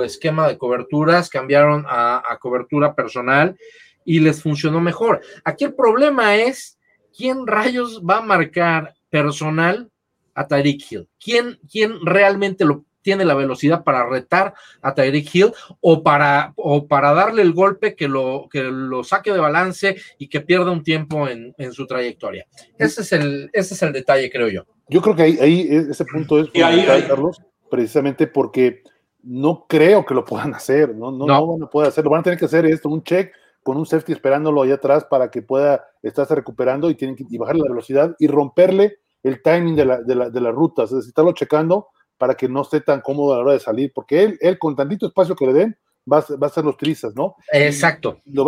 [0.04, 3.56] esquema de coberturas, cambiaron a, a, cobertura personal
[4.06, 5.20] y les funcionó mejor.
[5.44, 6.78] Aquí el problema es
[7.14, 9.90] quién rayos va a marcar personal
[10.34, 11.08] a Tyreek Hill.
[11.22, 16.86] ¿Quién, quién realmente lo tiene la velocidad para retar a Tyreek Hill o para, o
[16.86, 20.82] para darle el golpe que lo, que lo saque de balance y que pierda un
[20.82, 22.46] tiempo en, su trayectoria.
[22.78, 24.64] Ese es, el, ese es el detalle, creo yo.
[24.88, 27.40] Yo creo que ahí, ahí ese punto es Carlos,
[27.70, 28.82] precisamente porque
[29.22, 31.10] no creo que lo puedan hacer, ¿no?
[31.10, 31.46] No, no.
[31.46, 33.32] van a poder hacerlo, van a tener que hacer esto, un check
[33.66, 37.36] con un safety esperándolo allá atrás para que pueda estarse recuperando y tienen que y
[37.36, 40.98] bajarle la velocidad y romperle el timing de, la, de, la, de las rutas, es
[40.98, 44.22] decir, estarlo checando para que no esté tan cómodo a la hora de salir, porque
[44.22, 45.76] él, él con tantito espacio que le den,
[46.10, 47.34] va a, va a ser los trizas, ¿no?
[47.50, 48.20] Exacto.
[48.24, 48.38] Y,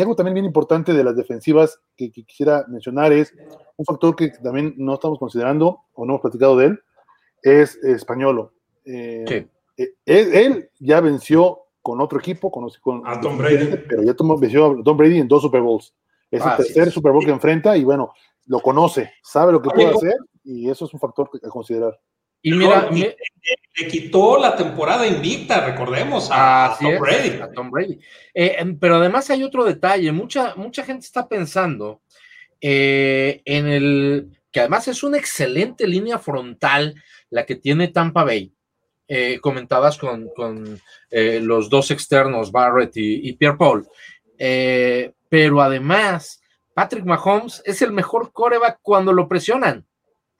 [0.00, 3.34] algo también bien importante de las defensivas que, quisiera mencionar es
[3.76, 6.80] un factor que también no estamos considerando o no hemos platicado de él,
[7.42, 8.52] es Españolo.
[8.84, 9.48] Eh, sí.
[9.76, 13.76] Eh, él, ya venció con otro equipo, con, con a Tom Brady.
[13.88, 15.94] Pero ya tomó, venció a Tom Brady en dos Super Bowls.
[16.30, 18.12] Es el tercer Super Bowl que enfrenta y bueno,
[18.46, 21.98] lo conoce, sabe lo que puede hacer y eso es un factor a considerar.
[22.40, 23.16] Y mira, le,
[23.88, 26.76] quitó la temporada invicta, recordemos, a,
[27.54, 27.98] Tom, Brady.
[28.32, 32.00] Eh, em, pero además hay otro detalle, mucha, mucha gente está pensando
[32.60, 36.94] eh, en el que además es una excelente línea frontal
[37.30, 38.52] la que tiene Tampa Bay.
[39.08, 40.30] Eh, comentabas con,
[41.10, 43.88] los dos externos, Barrett y, y Pierre Paul.
[44.36, 46.40] pero además,
[46.74, 49.84] Patrick Mahomes es el mejor coreback cuando lo presionan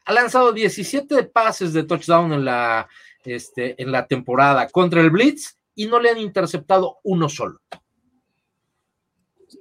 [0.08, 2.88] ha lanzado 17 pases de touchdown en la,
[3.24, 7.60] este, en la temporada contra el Blitz y no le han interceptado uno solo.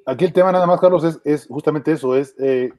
[0.05, 2.71] aquí el tema nada más, Carlos, es, es justamente eso, es eh,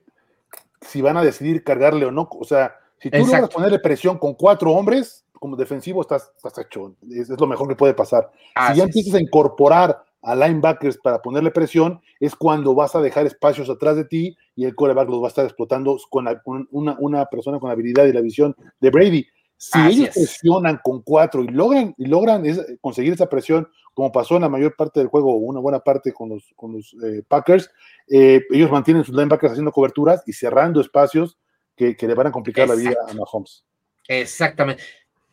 [0.80, 2.26] si van a decidir cargarle o no.
[2.32, 6.94] O sea, si tú logras ponerle presión con cuatro hombres, como defensivo estás, estás hecho.
[7.10, 8.30] Es, lo mejor que puede pasar.
[8.68, 13.26] si ya empiezas a incorporar a linebackers para ponerle presión, es cuando vas a dejar
[13.26, 16.26] espacios atrás de ti y el coreback los va a estar explotando con,
[16.70, 19.26] una, una, persona con la habilidad y la visión de Brady.
[19.56, 22.44] Si ellos presionan con cuatro y logran, y logran
[22.80, 26.28] conseguir esa presión, como pasó en la mayor parte del juego, una buena parte con
[26.28, 27.68] los, con los eh, Packers,
[28.08, 31.36] eh, ellos mantienen sus linebackers haciendo coberturas y cerrando espacios
[31.74, 33.64] que, le van a complicar la vida a Mahomes.
[34.06, 34.82] Exactamente.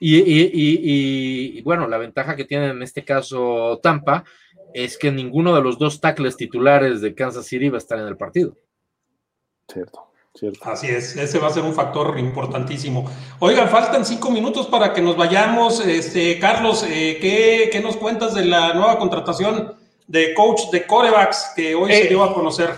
[0.07, 4.23] Y, bueno, la ventaja que tiene en este caso Tampa
[4.73, 8.07] es que ninguno de los dos tackles titulares de Kansas City va a estar en
[8.07, 8.55] el partido.
[9.67, 10.59] Cierto, cierto.
[10.69, 13.09] Así es, ese va a ser un factor importantísimo.
[13.39, 15.83] Oigan, faltan cinco minutos para que nos vayamos.
[15.83, 19.75] Este, Carlos, eh, ¿qué, nos cuentas de la nueva contratación
[20.05, 22.69] de coach de corebacks que hoy se eh, dio a conocer?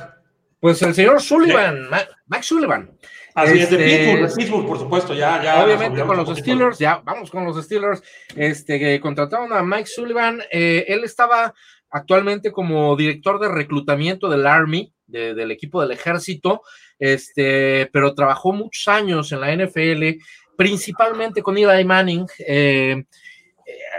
[0.62, 1.90] Pues el señor Sullivan,
[2.28, 2.92] Max Sullivan.
[3.38, 5.64] Así es, de este, Pittsburgh, por supuesto, ya, ya.
[5.64, 8.02] Obviamente con los Steelers, ya, vamos con los Steelers.
[8.36, 10.42] Este, que contrataron a Mike Sullivan.
[10.52, 11.54] Eh, él estaba
[11.92, 16.64] actualmente como director de reclutamiento del Army, del equipo del ejército,
[16.98, 20.20] este, pero trabajó muchos años en la NFL,
[20.58, 22.26] principalmente con Eli Manning.
[22.40, 23.06] Eh,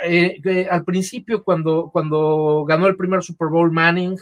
[0.03, 4.17] eh, al principio, cuando, cuando ganó el primer Super Bowl Manning,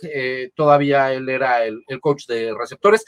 [0.55, 3.05] todavía él era el, el, coach de receptores,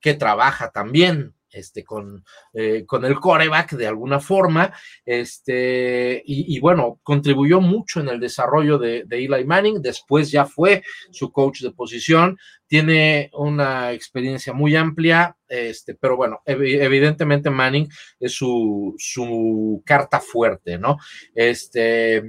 [0.00, 4.72] que trabaja también este, con, eh, con el coreback de alguna forma,
[5.04, 11.32] este, y, bueno, contribuyó mucho en el desarrollo de, Eli Manning, después ya fue su
[11.32, 17.88] coach de posición, tiene una experiencia muy amplia, este, pero bueno, evidentemente Manning
[18.20, 20.98] es su, su carta fuerte, ¿no?
[21.34, 22.22] Este,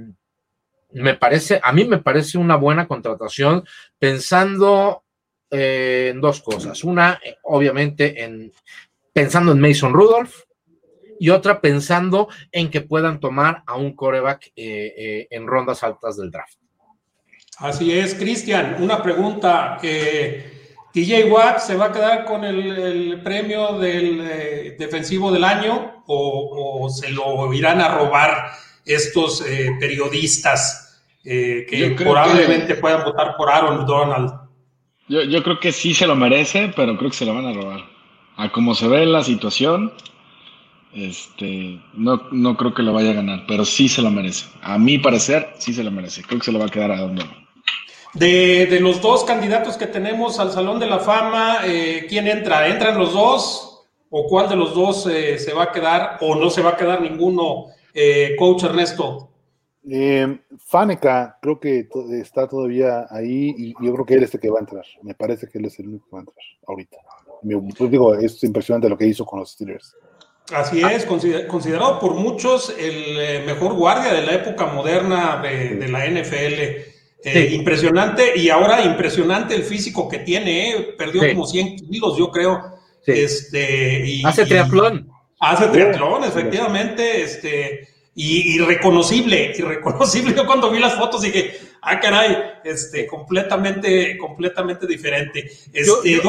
[0.94, 3.64] me parece, a mí me parece una buena contratación
[3.98, 5.04] pensando
[5.52, 6.82] eh, en dos cosas.
[6.82, 8.52] Una, obviamente, en,
[9.12, 10.34] pensando en Mason Rudolph
[11.22, 16.16] y otra pensando en que puedan tomar a un coreback eh, eh, en rondas altas
[16.16, 16.54] del draft.
[17.58, 19.78] Así es, Cristian, una pregunta.
[19.80, 26.90] ¿TJ Watt se va a quedar con el, premio del eh, defensivo del año o,
[26.90, 28.50] se lo irán a robar
[28.84, 29.44] estos
[29.78, 34.41] periodistas que probablemente puedan votar por Aaron Donald?
[35.12, 37.92] Yo, creo que sí se lo merece, pero creo que se lo van a robar
[38.36, 39.92] a como se ve la situación,
[40.94, 44.46] este, no, no creo que lo vaya a ganar, pero sí se lo merece.
[44.62, 46.22] A mi parecer, sí se lo merece.
[46.22, 47.18] Creo que se lo va a quedar a Don
[48.14, 52.68] de, de, los dos candidatos que tenemos al Salón de la Fama, eh, ¿quién entra?
[52.68, 53.86] ¿Entran los dos?
[54.10, 56.18] ¿O cuál de los dos eh, se va a quedar?
[56.20, 57.68] ¿O no se va a quedar ninguno?
[57.94, 59.30] Eh, coach Ernesto.
[60.58, 64.58] Faneca creo que está todavía ahí y yo creo que él es el que va
[64.58, 64.84] a entrar.
[65.02, 66.98] Me parece que él es el único que va a entrar ahorita
[67.76, 69.96] pues digo, es impresionante lo que hizo con los Steelers.
[70.52, 76.06] Así es, considerado por muchos el eh, mejor guardia de la época moderna de, la
[76.06, 76.92] NFL.
[77.24, 82.32] Eh, impresionante y ahora impresionante el físico que tiene, eh, perdió como 100 kilos, yo
[82.32, 82.60] creo.
[83.06, 85.08] Este, y, hace triatlón.
[85.38, 87.22] hace triatlón, efectivamente.
[87.22, 90.34] Este, y, reconocible, irreconocible.
[90.36, 95.50] Yo cuando vi las fotos dije, ah, caray, este, completamente, completamente diferente.
[95.72, 96.20] Este,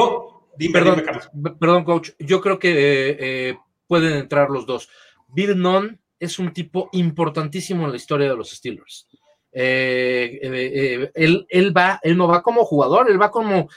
[1.58, 2.10] perdón, coach.
[2.18, 4.88] Yo creo que eh, eh, pueden entrar los dos.
[5.28, 9.08] Bill Nunn es un tipo importantísimo en la historia de los Steelers.
[9.56, 13.68] Eh, él, va, él no va como jugador, él va como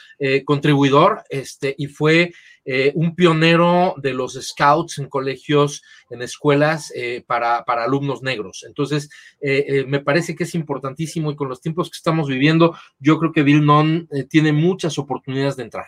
[0.45, 2.31] contribuidor, este, y fue
[2.95, 6.91] un pionero de los scouts en colegios, en escuelas
[7.25, 8.65] para, para, alumnos negros.
[8.67, 9.09] Entonces,
[9.41, 13.43] me parece que es importantísimo y con los tiempos que estamos viviendo, yo creo que
[13.43, 15.87] Bill Nunn tiene muchas oportunidades de entrar.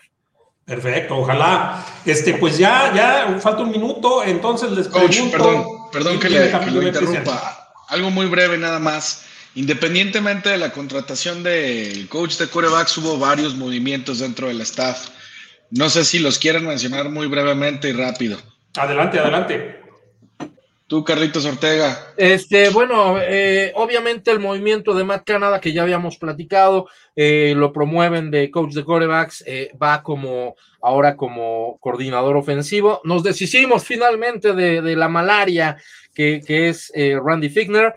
[0.70, 1.84] Perfecto, ojalá.
[2.06, 5.32] Este, pues ya, ya falta un minuto, entonces les pregunto.
[5.32, 7.74] perdón, perdón que, le, lo interrumpa.
[7.88, 9.26] Algo muy breve nada más.
[9.56, 15.10] Independientemente de la contratación del coach de corebacks, hubo varios movimientos dentro del staff.
[15.72, 18.38] No sé si los quieren mencionar muy brevemente y rápido.
[18.76, 19.80] Adelante, adelante.
[20.90, 22.14] Tú, Carlitos Ortega.
[22.18, 27.72] Este, bueno, eh, obviamente el movimiento de Matt Canada, que ya habíamos platicado, eh, lo
[27.72, 33.02] promueven de coach de corebacks, eh, va como ahora como coordinador ofensivo.
[33.04, 35.78] Nos deshicimos finalmente de, la malaria
[36.12, 37.94] que, es Randy Figner.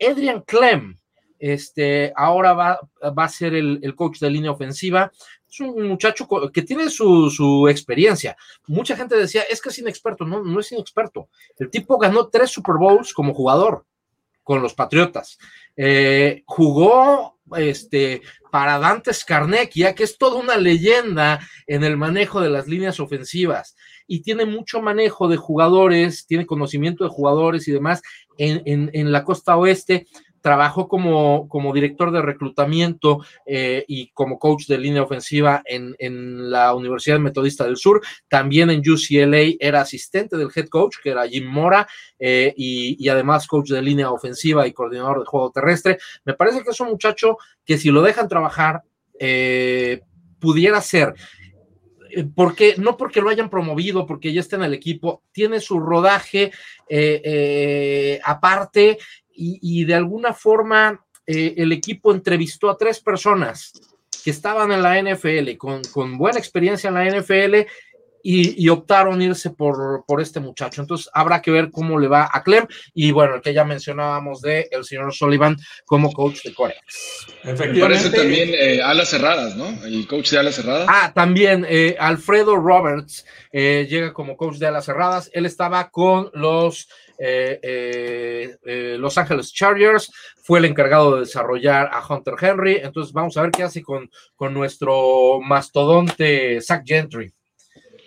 [0.00, 0.96] Adrian Clem,
[1.38, 2.80] este, ahora va,
[3.16, 5.12] va a ser el, el, coach de línea ofensiva
[5.50, 8.36] es un muchacho que tiene su, experiencia.
[8.66, 10.24] Mucha gente decía, es que es inexperto.
[10.24, 11.28] No, no es inexperto.
[11.58, 13.84] El tipo ganó tres Super Bowls como jugador.
[14.42, 15.38] con los Patriotas.
[15.76, 19.12] Eh, jugó este, para Dante
[19.74, 23.76] ya que es toda una leyenda en el manejo de las líneas ofensivas
[24.06, 28.00] y tiene mucho manejo de jugadores, tiene conocimiento de jugadores y demás
[28.38, 30.06] en, en la costa oeste
[30.40, 35.96] trabajó como, como director de reclutamiento eh, y como coach de línea ofensiva en,
[36.50, 38.00] la Universidad Metodista del Sur.
[38.28, 41.86] También en UCLA era asistente del head coach, que era Jim Mora,
[42.18, 45.98] eh, y, además coach de línea ofensiva y coordinador de juego terrestre.
[46.24, 48.82] Me parece que es un muchacho que si lo dejan trabajar,
[49.18, 50.00] eh,
[50.38, 51.14] pudiera ser
[52.34, 56.52] porque no porque lo hayan promovido, porque ya está en el equipo, tiene su rodaje
[58.24, 58.98] aparte
[59.38, 63.72] y, de alguna forma eh, el equipo entrevistó a tres personas
[64.24, 67.68] que estaban en la NFL con, con buena experiencia en la NFL
[68.20, 70.82] y, optaron irse por, por, este muchacho.
[70.82, 74.42] Entonces habrá que ver cómo le va a Clem y bueno, el que ya mencionábamos
[74.42, 76.80] de el señor Sullivan como coach de Corea.
[77.44, 77.80] Efectivamente.
[77.80, 79.68] parece también eh, alas cerradas, ¿no?
[79.84, 80.88] El coach de alas cerradas.
[80.90, 85.30] Ah, también eh, Alfredo Roberts llega como coach de alas cerradas.
[85.32, 86.88] Él estaba con los
[88.98, 90.10] Los Ángeles Chargers,
[90.42, 94.10] fue el encargado de desarrollar a Hunter Henry, entonces vamos a ver qué hace con,
[94.36, 97.32] con nuestro mastodonte Zach Gentry.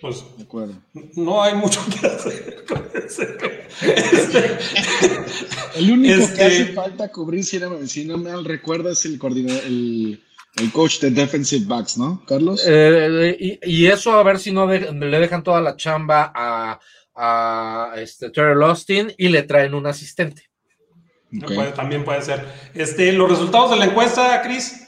[0.02, 0.24] Pues
[1.16, 4.58] no hay mucho que hacer este,
[5.76, 9.20] el único que este hace falta cubrir, si no, si no me recuerdo, es el
[9.20, 10.22] coordinador, el,
[10.74, 12.66] coach de defensive backs, ¿no, Carlos?
[12.68, 16.80] y, eso a ver si no le dejan toda la chamba a,
[17.16, 20.50] a este, Terrell Austin y le traen un asistente.
[21.76, 22.46] también puede ser.
[22.74, 24.88] Este, los resultados de la encuesta, Chris.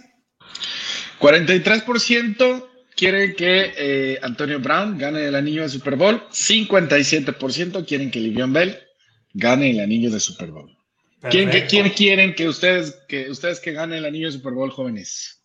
[1.19, 8.19] 43% quieren que eh, Antonio Brown gane el anillo de Super Bowl, 57% quieren que
[8.19, 8.78] Livion Bell
[9.34, 10.78] gane el anillo de Super Bowl.
[11.30, 11.49] ¿Quién,
[11.95, 15.41] quieren que ustedes, que ustedes que gane el anillo de Super Bowl, jóvenes?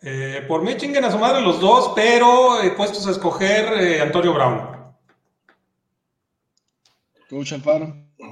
[0.00, 4.32] Eh, por mí chinguen a su madre los dos, pero puestos a escoger eh, Antonio
[4.32, 4.81] Brown.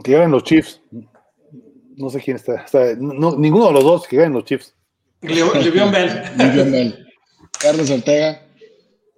[0.05, 0.83] Que ganen los Chiefs.
[1.97, 2.67] No sé quién está.
[2.99, 4.75] ninguno de los dos que ganen los Chiefs.
[5.23, 7.07] Livion Bell.
[7.59, 8.43] Carlos Ortega.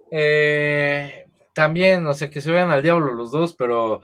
[0.09, 4.01] Eh, también, no sé, que se vean al diablo los dos, pero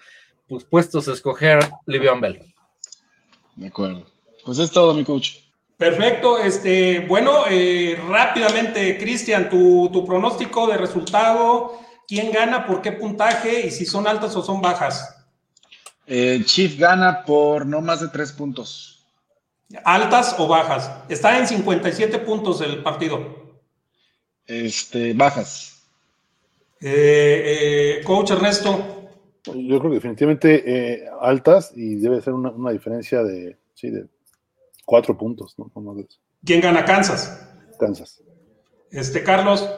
[0.47, 2.53] pues puestos a escoger Livion Bell.
[3.55, 4.05] De acuerdo.
[4.43, 5.35] Pues es todo, mi coach.
[5.77, 6.39] Perfecto.
[6.39, 13.67] Este, bueno, eh, rápidamente, Cristian, tu, tu pronóstico de resultado, quién gana, por qué puntaje
[13.67, 15.18] y si son altas o son bajas.
[16.11, 19.05] Eh, Chief gana por no más de tres puntos.
[19.85, 20.91] ¿Altas o bajas?
[21.07, 23.59] Está en 57 puntos el partido.
[24.47, 25.87] Este, bajas.
[26.81, 29.11] Eh, eh, coach Ernesto.
[29.45, 34.07] Yo creo que definitivamente altas y debe ser una, diferencia de, sí, de
[34.85, 35.53] cuatro puntos.
[35.59, 35.71] ¿no?
[36.43, 37.47] ¿Quién gana Kansas?
[37.79, 38.23] Kansas.
[38.89, 39.69] Este, Carlos.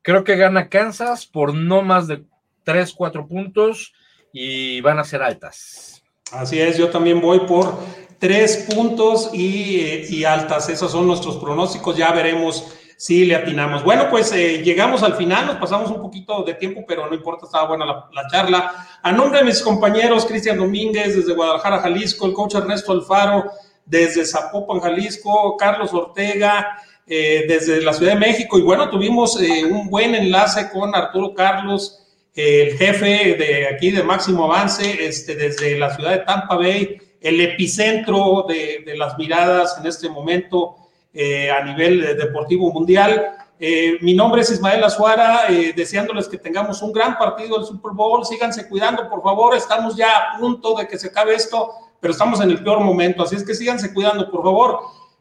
[0.00, 2.24] Creo que gana Kansas por no más de
[2.64, 3.92] tres, cuatro puntos
[4.32, 6.02] y van a ser altas.
[6.32, 7.74] Así es, yo también voy por
[8.20, 10.68] tres puntos y, altas.
[10.68, 11.96] Esos son nuestros pronósticos.
[11.96, 13.82] Ya veremos si le atinamos.
[13.82, 17.46] Bueno, pues eh, llegamos al final, nos pasamos un poquito de tiempo, pero no importa,
[17.46, 18.86] estaba buena la, charla.
[19.02, 23.50] A nombre de mis compañeros, Cristian Domínguez desde Guadalajara, Jalisco, el coach Ernesto Alfaro
[23.86, 28.58] desde Zapopan, Jalisco, Carlos Ortega eh, desde la Ciudad de México.
[28.58, 32.00] Y bueno, tuvimos eh, un buen enlace con Arturo Carlos
[32.34, 37.40] el jefe de aquí de Máximo Avance, este, desde la ciudad de Tampa Bay, el
[37.40, 40.76] epicentro de, las miradas en este momento
[41.12, 43.36] eh, a nivel deportivo mundial.
[43.58, 47.92] Eh, mi nombre es Ismael Azuara, eh, deseándoles que tengamos un gran partido del Super
[47.92, 48.24] Bowl.
[48.24, 49.54] Síganse cuidando, por favor.
[49.54, 51.70] Estamos ya a punto de que se acabe esto,
[52.00, 53.22] pero estamos en el peor momento.
[53.22, 54.80] Así es que síganse cuidando, por favor.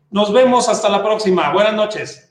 [0.09, 1.51] Nos vemos hasta la próxima.
[1.51, 2.28] Buenas noches.